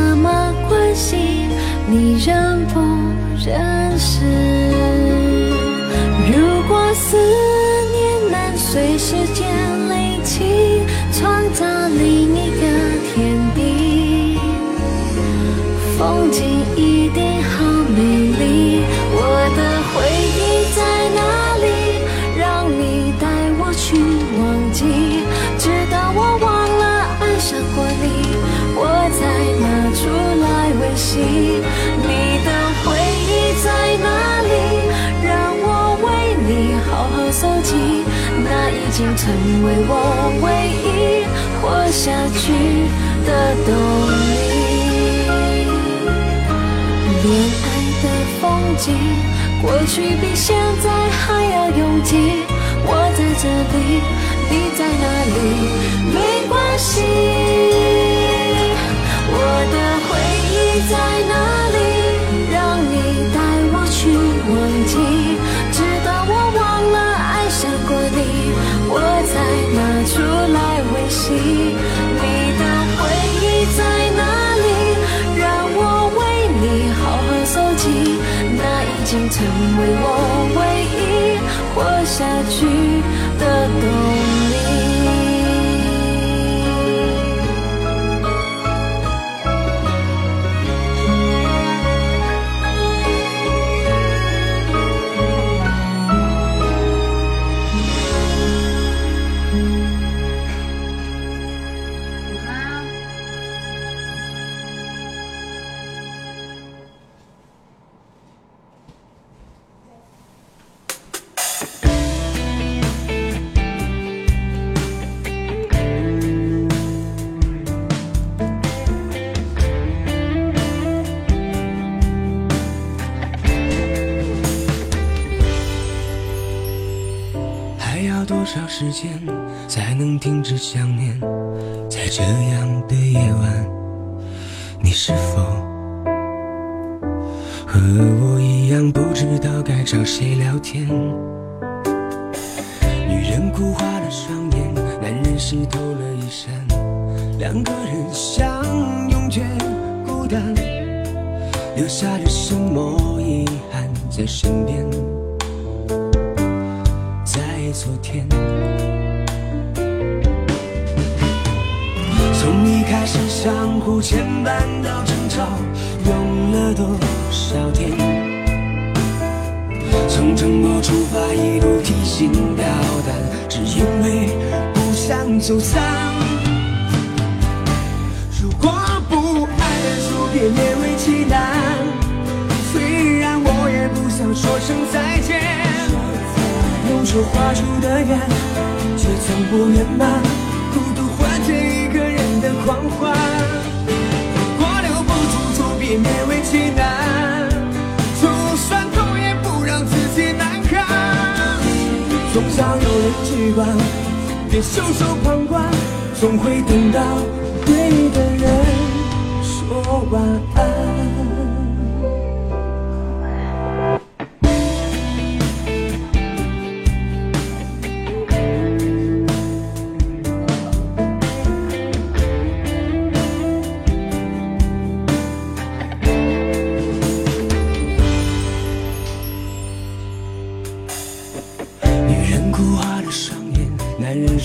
[0.00, 1.50] 那么关心
[1.88, 2.78] 你认不
[3.44, 4.20] 认识？
[6.30, 7.16] 如果思
[7.92, 9.46] 念能随时间
[38.98, 39.30] 经成
[39.62, 39.92] 为我
[40.42, 40.46] 唯
[40.82, 41.22] 一
[41.62, 42.50] 活下去
[43.24, 43.30] 的
[43.64, 43.70] 动
[44.10, 44.42] 力。
[47.22, 47.30] 恋
[47.62, 47.66] 爱
[48.02, 48.04] 的
[48.40, 48.42] 风
[48.76, 48.86] 景，
[49.62, 52.42] 过去比现在还要拥挤。
[52.84, 54.02] 我在这里，
[54.50, 55.38] 你在哪里？
[56.12, 56.18] 没
[56.48, 56.90] 关系，
[59.30, 59.34] 我
[59.70, 59.76] 的
[60.08, 60.10] 回
[60.50, 60.92] 忆在
[61.28, 61.32] 哪
[61.70, 61.78] 里？
[62.50, 62.92] 让你
[63.32, 63.38] 带
[63.70, 64.10] 我去
[64.50, 64.52] 忘
[64.88, 65.17] 记。
[68.90, 68.96] 我
[69.28, 69.36] 在
[69.76, 69.78] 哪
[70.08, 70.12] 出
[70.52, 70.58] 来
[70.94, 72.22] 维系你
[72.58, 72.62] 的
[72.96, 73.00] 回
[73.42, 73.44] 忆
[73.76, 73.80] 在
[74.16, 74.20] 哪
[74.64, 74.66] 里？
[75.38, 75.44] 让
[75.76, 75.78] 我
[76.18, 76.20] 为
[76.60, 77.84] 你好好搜集，
[78.56, 79.36] 那已经成
[79.78, 80.04] 为我
[80.56, 80.60] 唯
[80.96, 80.98] 一
[81.74, 82.16] 活下
[82.48, 82.56] 去
[83.38, 83.42] 的
[83.80, 84.17] 动。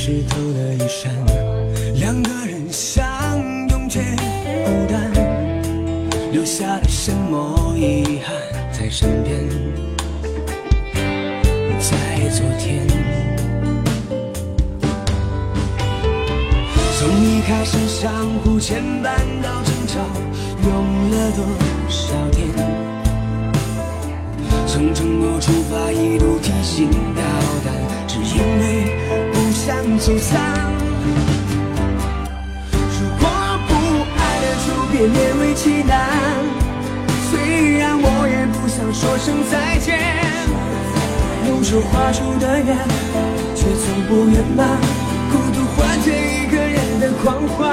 [0.06, 1.14] 湿透的衣衫
[1.96, 3.02] 两个人相
[3.70, 4.02] 拥却
[4.66, 5.10] 孤单
[6.30, 8.36] 留下了什么遗憾
[8.70, 9.48] 在身边？
[11.80, 11.96] 在
[12.32, 12.86] 昨天
[17.00, 18.12] 从一开始相
[18.44, 19.08] 互牵绊
[19.42, 20.02] 到争吵
[20.66, 21.46] 用了多
[21.88, 22.50] 少天？
[24.68, 27.24] 从承诺出发一路提心吊
[27.64, 27.74] 胆
[28.06, 28.83] 只因为
[29.66, 30.42] 想走散。
[33.00, 33.24] 如果
[33.70, 33.72] 不
[34.20, 35.96] 爱了，就别勉为其难。
[37.32, 40.04] 虽然我也不想说声再见，
[41.48, 42.76] 用手画出的圆，
[43.56, 44.68] 却从不圆满。
[45.32, 47.72] 孤独换成一个人的狂欢。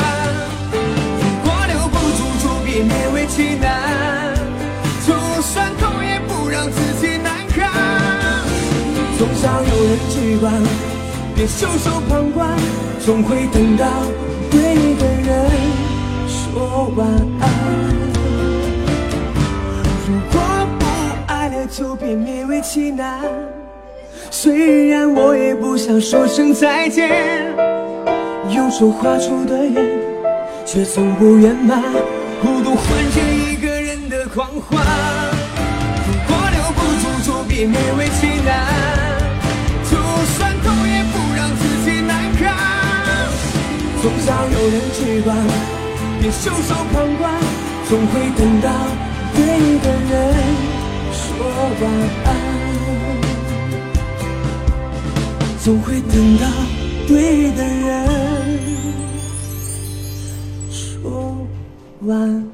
[0.71, 3.69] 如果留不住，就别勉为其难。
[5.05, 7.69] 就算痛，也不让自己难堪。
[9.19, 10.55] 总想有人去管，
[11.41, 12.51] 别袖手旁观，
[13.03, 13.87] 总会等到
[14.51, 14.61] 对
[14.97, 15.51] 的人
[16.29, 17.09] 说晚
[17.41, 17.49] 安。
[20.07, 20.39] 如果
[20.79, 20.85] 不
[21.29, 23.23] 爱了，就别勉为其难。
[24.31, 27.09] 虽然我也不想说声再见，
[28.55, 29.83] 用手画出的圆，
[30.67, 31.83] 却从不圆满。
[32.43, 34.79] 孤独换成一个人的狂欢。
[36.07, 38.30] 如果留不住，就别勉为其
[44.21, 45.37] 少有人去管，
[46.21, 47.33] 别袖手旁观，
[47.89, 48.69] 总会等到
[49.35, 49.39] 对
[49.79, 50.15] 的人
[51.13, 51.21] 说
[51.81, 51.85] 晚
[52.27, 52.29] 安。
[55.63, 56.47] 总会等到
[57.07, 58.59] 对的人
[60.71, 61.47] 说
[62.03, 62.50] 晚安。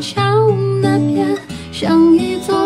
[0.00, 0.50] 桥
[0.80, 1.36] 那边，
[1.70, 2.59] 像一座